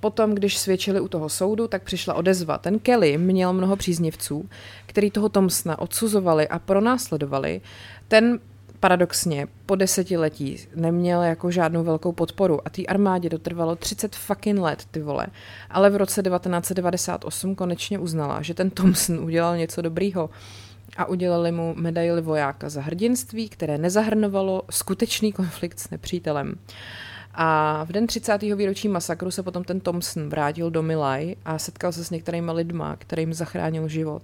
potom, 0.01 0.35
když 0.35 0.59
svědčili 0.59 1.01
u 1.01 1.09
toho 1.09 1.29
soudu, 1.29 1.69
tak 1.69 1.83
přišla 1.83 2.15
odezva. 2.15 2.59
Ten 2.59 2.79
Kelly 2.79 3.19
měl 3.19 3.53
mnoho 3.53 3.77
příznivců, 3.77 4.49
který 4.87 5.11
toho 5.11 5.29
Tomsna 5.29 5.79
odsuzovali 5.79 6.49
a 6.49 6.59
pronásledovali. 6.59 7.61
Ten 8.09 8.39
paradoxně 8.85 9.47
po 9.67 9.77
desetiletí 9.77 10.59
neměl 10.75 11.23
jako 11.23 11.51
žádnou 11.51 11.85
velkou 11.85 12.13
podporu 12.13 12.67
a 12.67 12.71
té 12.71 12.83
armádě 12.83 13.31
to 13.31 13.39
trvalo 13.39 13.77
30 13.77 14.17
fucking 14.17 14.59
let, 14.59 14.85
ty 14.91 15.03
vole. 15.03 15.27
Ale 15.71 15.91
v 15.91 15.97
roce 15.97 16.23
1998 16.23 17.55
konečně 17.55 17.99
uznala, 17.99 18.43
že 18.43 18.55
ten 18.55 18.71
Thompson 18.71 19.19
udělal 19.19 19.57
něco 19.57 19.83
dobrýho 19.83 20.31
a 20.97 21.05
udělali 21.05 21.53
mu 21.53 21.75
medaili 21.77 22.23
vojáka 22.23 22.69
za 22.69 22.81
hrdinství, 22.81 23.49
které 23.49 23.79
nezahrnovalo 23.79 24.63
skutečný 24.71 25.33
konflikt 25.33 25.79
s 25.79 25.91
nepřítelem. 25.91 26.55
A 27.35 27.81
v 27.85 27.93
den 27.93 28.07
30. 28.07 28.43
výročí 28.43 28.89
masakru 28.89 29.31
se 29.31 29.43
potom 29.43 29.65
ten 29.65 29.81
Thompson 29.81 30.29
vrátil 30.29 30.71
do 30.71 30.83
Milaj 30.83 31.35
a 31.45 31.59
setkal 31.59 31.93
se 31.93 32.05
s 32.05 32.11
některými 32.11 32.53
lidma, 32.53 32.97
kterým 32.97 33.35
zachránil 33.35 33.89
život. 33.89 34.23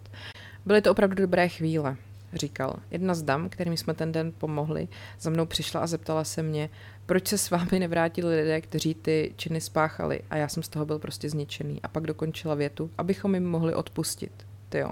Byly 0.66 0.82
to 0.82 0.90
opravdu 0.90 1.16
dobré 1.16 1.48
chvíle 1.48 1.96
říkal. 2.32 2.76
Jedna 2.90 3.14
z 3.14 3.22
dam, 3.22 3.48
kterým 3.48 3.76
jsme 3.76 3.94
ten 3.94 4.12
den 4.12 4.32
pomohli, 4.38 4.88
za 5.20 5.30
mnou 5.30 5.46
přišla 5.46 5.80
a 5.80 5.86
zeptala 5.86 6.24
se 6.24 6.42
mě, 6.42 6.70
proč 7.06 7.28
se 7.28 7.38
s 7.38 7.50
vámi 7.50 7.78
nevrátili 7.78 8.36
lidé, 8.36 8.60
kteří 8.60 8.94
ty 8.94 9.32
činy 9.36 9.60
spáchali 9.60 10.20
a 10.30 10.36
já 10.36 10.48
jsem 10.48 10.62
z 10.62 10.68
toho 10.68 10.86
byl 10.86 10.98
prostě 10.98 11.30
zničený. 11.30 11.82
A 11.82 11.88
pak 11.88 12.06
dokončila 12.06 12.54
větu, 12.54 12.90
abychom 12.98 13.34
jim 13.34 13.46
mohli 13.46 13.74
odpustit. 13.74 14.46
Ty 14.68 14.78
jo. 14.78 14.90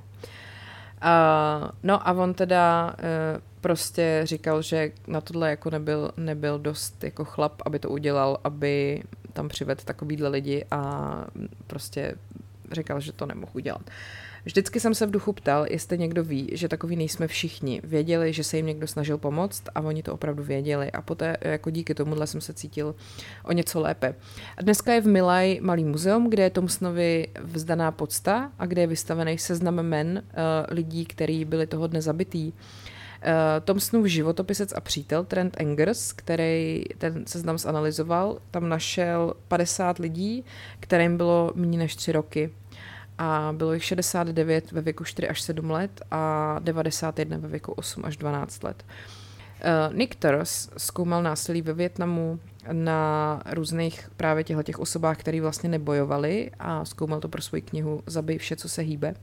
Uh, 1.04 1.70
no 1.82 2.08
a 2.08 2.12
on 2.12 2.34
teda 2.34 2.94
uh, 2.98 3.40
prostě 3.60 4.20
říkal, 4.24 4.62
že 4.62 4.92
na 5.06 5.20
tohle 5.20 5.50
jako 5.50 5.70
nebyl, 5.70 6.10
nebyl 6.16 6.58
dost 6.58 7.04
jako 7.04 7.24
chlap, 7.24 7.62
aby 7.66 7.78
to 7.78 7.90
udělal, 7.90 8.38
aby 8.44 9.02
tam 9.32 9.48
přivedl 9.48 9.80
takovýhle 9.84 10.28
lidi 10.28 10.64
a 10.70 11.24
prostě 11.66 12.14
říkal, 12.72 13.00
že 13.00 13.12
to 13.12 13.26
nemohl 13.26 13.52
udělat. 13.54 13.82
Uh, 13.86 13.92
Vždycky 14.44 14.80
jsem 14.80 14.94
se 14.94 15.06
v 15.06 15.10
duchu 15.10 15.32
ptal, 15.32 15.66
jestli 15.70 15.98
někdo 15.98 16.24
ví, 16.24 16.50
že 16.52 16.68
takový 16.68 16.96
nejsme 16.96 17.26
všichni. 17.26 17.80
Věděli, 17.84 18.32
že 18.32 18.44
se 18.44 18.56
jim 18.56 18.66
někdo 18.66 18.86
snažil 18.86 19.18
pomoct 19.18 19.62
a 19.74 19.80
oni 19.80 20.02
to 20.02 20.14
opravdu 20.14 20.42
věděli. 20.42 20.92
A 20.92 21.02
poté 21.02 21.36
jako 21.40 21.70
díky 21.70 21.94
tomuhle 21.94 22.26
jsem 22.26 22.40
se 22.40 22.52
cítil 22.52 22.94
o 23.44 23.52
něco 23.52 23.80
lépe. 23.80 24.14
A 24.56 24.62
dneska 24.62 24.92
je 24.92 25.00
v 25.00 25.06
Milaj 25.06 25.58
malý 25.60 25.84
muzeum, 25.84 26.30
kde 26.30 26.42
je 26.42 26.50
Tomsnovi 26.50 27.28
vzdaná 27.42 27.90
podsta 27.92 28.52
a 28.58 28.66
kde 28.66 28.82
je 28.82 28.86
vystavený 28.86 29.38
seznam 29.38 29.74
men 29.74 30.22
uh, 30.24 30.42
lidí, 30.68 31.06
kteří 31.06 31.44
byli 31.44 31.66
toho 31.66 31.86
dne 31.86 32.02
zabitý. 32.02 32.52
Uh, 32.52 33.32
Thompsonův 33.64 34.06
životopisec 34.06 34.72
a 34.72 34.80
přítel 34.80 35.24
Trent 35.24 35.54
Engers, 35.60 36.12
který 36.12 36.84
ten 36.98 37.26
seznam 37.26 37.58
zanalizoval, 37.58 38.38
tam 38.50 38.68
našel 38.68 39.34
50 39.48 39.98
lidí, 39.98 40.44
kterým 40.80 41.16
bylo 41.16 41.52
méně 41.54 41.78
než 41.78 41.96
3 41.96 42.12
roky 42.12 42.50
a 43.18 43.52
bylo 43.56 43.72
jich 43.72 43.84
69 43.84 44.72
ve 44.72 44.80
věku 44.80 45.04
4 45.04 45.28
až 45.28 45.40
7 45.40 45.70
let 45.70 46.02
a 46.10 46.56
91 46.58 47.38
ve 47.38 47.48
věku 47.48 47.72
8 47.72 48.04
až 48.04 48.16
12 48.16 48.62
let. 48.62 48.84
Uh, 49.88 49.94
Nick 49.94 50.14
Turs 50.14 50.70
zkoumal 50.76 51.22
násilí 51.22 51.62
ve 51.62 51.72
Větnamu 51.72 52.40
na 52.72 53.42
různých 53.50 54.10
právě 54.16 54.44
těchto 54.44 54.62
těch 54.62 54.78
osobách, 54.78 55.18
které 55.18 55.40
vlastně 55.40 55.68
nebojovali 55.68 56.50
a 56.58 56.84
zkoumal 56.84 57.20
to 57.20 57.28
pro 57.28 57.42
svoji 57.42 57.62
knihu 57.62 58.02
Zabij 58.06 58.38
vše, 58.38 58.56
co 58.56 58.68
se 58.68 58.82
hýbe. 58.82 59.14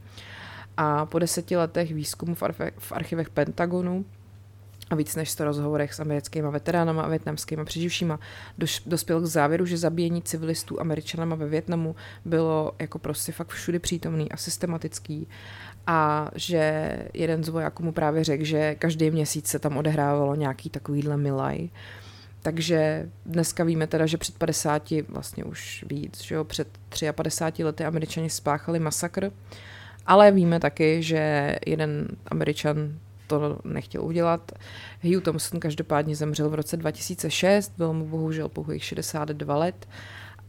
A 0.78 1.06
po 1.06 1.20
deseti 1.20 1.58
letech 1.58 1.94
výzkumu 1.94 2.36
v 2.80 2.92
archivech 2.92 3.30
Pentagonu 3.30 4.06
a 4.90 4.96
víc 4.96 5.16
než 5.16 5.30
100 5.30 5.46
rozhovorech 5.46 5.94
s 5.94 6.00
americkými 6.00 6.52
veteránama 6.52 7.02
a 7.02 7.08
větnamskými 7.08 7.66
přeživšíma. 7.66 8.20
Dospěl 8.86 9.22
k 9.22 9.26
závěru, 9.26 9.66
že 9.66 9.78
zabíjení 9.78 10.22
civilistů 10.22 10.82
američanama 10.82 11.36
ve 11.36 11.48
Větnamu 11.48 11.96
bylo 12.26 12.72
jako 12.80 13.00
prostě 13.00 13.32
fakt 13.32 13.48
všude 13.48 13.80
přítomný 13.80 14.32
a 14.32 14.38
systematický. 14.38 15.28
A 15.88 16.32
že 16.36 16.98
jeden 17.14 17.44
z 17.44 17.50
vojáků 17.50 17.84
mu 17.84 17.92
právě 17.92 18.24
řekl, 18.24 18.44
že 18.44 18.76
každý 18.76 19.12
měsíc 19.12 19.48
se 19.48 19.60
tam 19.60 19.78
odehrávalo 19.78 20.36
nějaký 20.36 20.70
takovýhle 20.70 21.18
milaj. 21.18 21.70
Takže 22.42 23.10
dneska 23.26 23.64
víme 23.64 23.88
teda, 23.88 24.06
že 24.06 24.18
před 24.18 24.38
50, 24.38 24.94
vlastně 25.10 25.44
už 25.44 25.86
víc, 25.90 26.22
že 26.24 26.36
jo, 26.36 26.44
před 26.44 26.68
53 27.12 27.64
lety 27.64 27.86
američani 27.86 28.30
spáchali 28.30 28.80
masakr, 28.80 29.32
ale 30.06 30.32
víme 30.32 30.60
taky, 30.60 31.04
že 31.04 31.56
jeden 31.66 32.08
američan 32.28 33.00
to 33.28 33.60
nechtěl 33.64 34.06
udělat. 34.06 34.52
Hugh 35.04 35.22
Thompson 35.22 35.60
každopádně 35.60 36.16
zemřel 36.16 36.50
v 36.50 36.56
roce 36.56 36.78
2006, 36.78 37.72
byl 37.78 37.94
mu 37.94 38.06
bohužel 38.06 38.50
pouhých 38.50 38.84
62 38.84 39.58
let, 39.58 39.88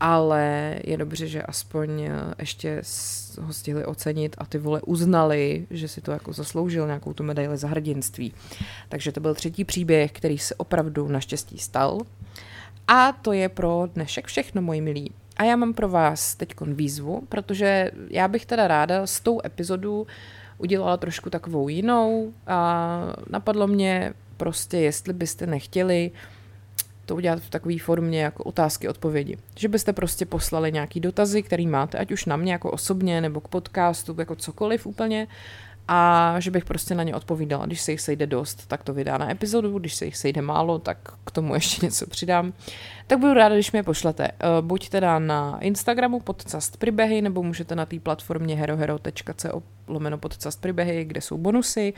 ale 0.00 0.76
je 0.84 0.96
dobře, 0.96 1.26
že 1.26 1.42
aspoň 1.42 2.02
eh, 2.02 2.12
ještě 2.38 2.82
ho 3.40 3.52
stihli 3.52 3.84
ocenit 3.84 4.36
a 4.38 4.46
ty 4.46 4.58
vole 4.58 4.82
uznali, 4.82 5.66
že 5.70 5.88
si 5.88 6.00
to 6.00 6.12
jako 6.12 6.32
zasloužil 6.32 6.86
nějakou 6.86 7.12
tu 7.12 7.22
medaili 7.22 7.56
za 7.56 7.68
hrdinství. 7.68 8.32
Takže 8.88 9.12
to 9.12 9.20
byl 9.20 9.34
třetí 9.34 9.64
příběh, 9.64 10.12
který 10.12 10.38
se 10.38 10.54
opravdu 10.54 11.08
naštěstí 11.08 11.58
stal. 11.58 12.00
A 12.88 13.12
to 13.12 13.32
je 13.32 13.48
pro 13.48 13.88
dnešek 13.94 14.26
všechno, 14.26 14.62
moji 14.62 14.80
milí. 14.80 15.12
A 15.36 15.44
já 15.44 15.56
mám 15.56 15.74
pro 15.74 15.88
vás 15.88 16.34
teď 16.34 16.54
výzvu, 16.60 17.22
protože 17.28 17.90
já 18.10 18.28
bych 18.28 18.46
teda 18.46 18.68
ráda 18.68 19.06
s 19.06 19.20
tou 19.20 19.40
epizodu 19.44 20.06
udělala 20.58 20.96
trošku 20.96 21.30
takovou 21.30 21.68
jinou 21.68 22.32
a 22.46 23.00
napadlo 23.30 23.66
mě 23.66 24.14
prostě, 24.36 24.78
jestli 24.78 25.12
byste 25.12 25.46
nechtěli 25.46 26.10
to 27.06 27.16
udělat 27.16 27.40
v 27.40 27.50
takové 27.50 27.78
formě 27.78 28.22
jako 28.22 28.44
otázky, 28.44 28.88
odpovědi. 28.88 29.38
Že 29.56 29.68
byste 29.68 29.92
prostě 29.92 30.26
poslali 30.26 30.72
nějaký 30.72 31.00
dotazy, 31.00 31.42
který 31.42 31.66
máte, 31.66 31.98
ať 31.98 32.12
už 32.12 32.24
na 32.24 32.36
mě 32.36 32.52
jako 32.52 32.70
osobně, 32.70 33.20
nebo 33.20 33.40
k 33.40 33.48
podcastu, 33.48 34.14
jako 34.18 34.36
cokoliv 34.36 34.86
úplně, 34.86 35.26
a 35.88 36.34
že 36.38 36.50
bych 36.50 36.64
prostě 36.64 36.94
na 36.94 37.02
ně 37.02 37.14
odpovídala. 37.14 37.66
Když 37.66 37.80
se 37.80 37.90
jich 37.90 38.00
sejde 38.00 38.26
dost, 38.26 38.66
tak 38.66 38.82
to 38.82 38.94
vydá 38.94 39.18
na 39.18 39.30
epizodu, 39.30 39.78
když 39.78 39.94
se 39.94 40.04
jich 40.04 40.16
sejde 40.16 40.42
málo, 40.42 40.78
tak 40.78 40.98
k 41.24 41.30
tomu 41.30 41.54
ještě 41.54 41.86
něco 41.86 42.06
přidám. 42.06 42.52
Tak 43.06 43.18
budu 43.18 43.34
ráda, 43.34 43.54
když 43.54 43.72
mě 43.72 43.82
pošlete. 43.82 44.24
Eh, 44.28 44.32
buď 44.60 44.88
teda 44.88 45.18
na 45.18 45.58
Instagramu 45.60 46.20
podcast 46.20 46.76
Pribehy, 46.76 47.22
nebo 47.22 47.42
můžete 47.42 47.74
na 47.74 47.86
té 47.86 48.00
platformě 48.00 48.56
herohero.co 48.56 49.62
lomeno 49.88 50.18
podcast 50.18 50.60
Pribehy, 50.60 51.04
kde 51.04 51.20
jsou 51.20 51.38
bonusy, 51.38 51.94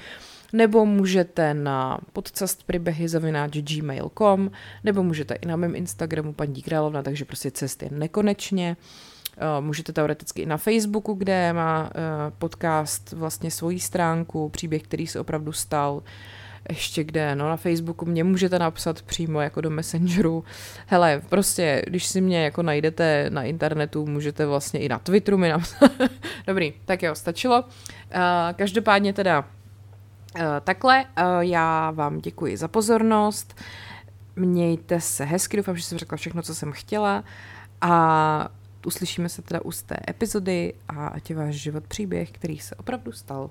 nebo 0.52 0.86
můžete 0.86 1.54
na 1.54 1.98
podcast 2.12 2.62
Pribehy 2.66 3.08
zavináč 3.08 3.56
gmail.com, 3.56 4.50
nebo 4.84 5.02
můžete 5.02 5.34
i 5.34 5.46
na 5.46 5.56
mém 5.56 5.76
Instagramu 5.76 6.32
paní 6.32 6.62
Královna, 6.62 7.02
takže 7.02 7.24
prostě 7.24 7.50
cesty 7.50 7.88
nekonečně. 7.92 8.76
Eh, 8.80 9.07
můžete 9.60 9.92
teoreticky 9.92 10.42
i 10.42 10.46
na 10.46 10.56
Facebooku, 10.56 11.14
kde 11.14 11.52
má 11.52 11.90
eh, 11.90 12.00
podcast 12.38 13.12
vlastně 13.12 13.50
svoji 13.50 13.80
stránku, 13.80 14.48
příběh, 14.48 14.82
který 14.82 15.06
se 15.06 15.20
opravdu 15.20 15.52
stal. 15.52 16.02
Ještě 16.68 17.04
kde, 17.04 17.34
no 17.34 17.48
na 17.48 17.56
Facebooku 17.56 18.06
mě 18.06 18.24
můžete 18.24 18.58
napsat 18.58 19.02
přímo 19.02 19.40
jako 19.40 19.60
do 19.60 19.70
Messengeru. 19.70 20.44
Hele, 20.86 21.22
prostě, 21.28 21.82
když 21.86 22.06
si 22.06 22.20
mě 22.20 22.44
jako 22.44 22.62
najdete 22.62 23.26
na 23.30 23.42
internetu, 23.42 24.06
můžete 24.06 24.46
vlastně 24.46 24.80
i 24.80 24.88
na 24.88 24.98
Twitteru 24.98 25.38
mi 25.38 25.48
napsat. 25.48 25.92
Dobrý, 26.46 26.72
tak 26.84 27.02
jo, 27.02 27.14
stačilo. 27.14 27.62
Uh, 27.62 27.68
každopádně 28.56 29.12
teda 29.12 29.44
takhle, 30.64 31.04
já 31.40 31.90
vám 31.90 32.18
děkuji 32.18 32.56
za 32.56 32.68
pozornost. 32.68 33.54
Mějte 34.36 35.00
se 35.00 35.24
hezky, 35.24 35.56
doufám, 35.56 35.76
že 35.76 35.82
jsem 35.82 35.98
řekla 35.98 36.16
všechno, 36.16 36.42
co 36.42 36.54
jsem 36.54 36.72
chtěla. 36.72 37.24
A 37.80 38.48
uslyšíme 38.86 39.28
se 39.28 39.42
teda 39.42 39.60
u 39.64 39.72
z 39.72 39.82
té 39.82 39.96
epizody 40.08 40.74
a 40.88 41.06
ať 41.06 41.30
je 41.30 41.36
váš 41.36 41.54
život 41.54 41.84
příběh, 41.84 42.30
který 42.30 42.58
se 42.58 42.74
opravdu 42.74 43.12
stal. 43.12 43.50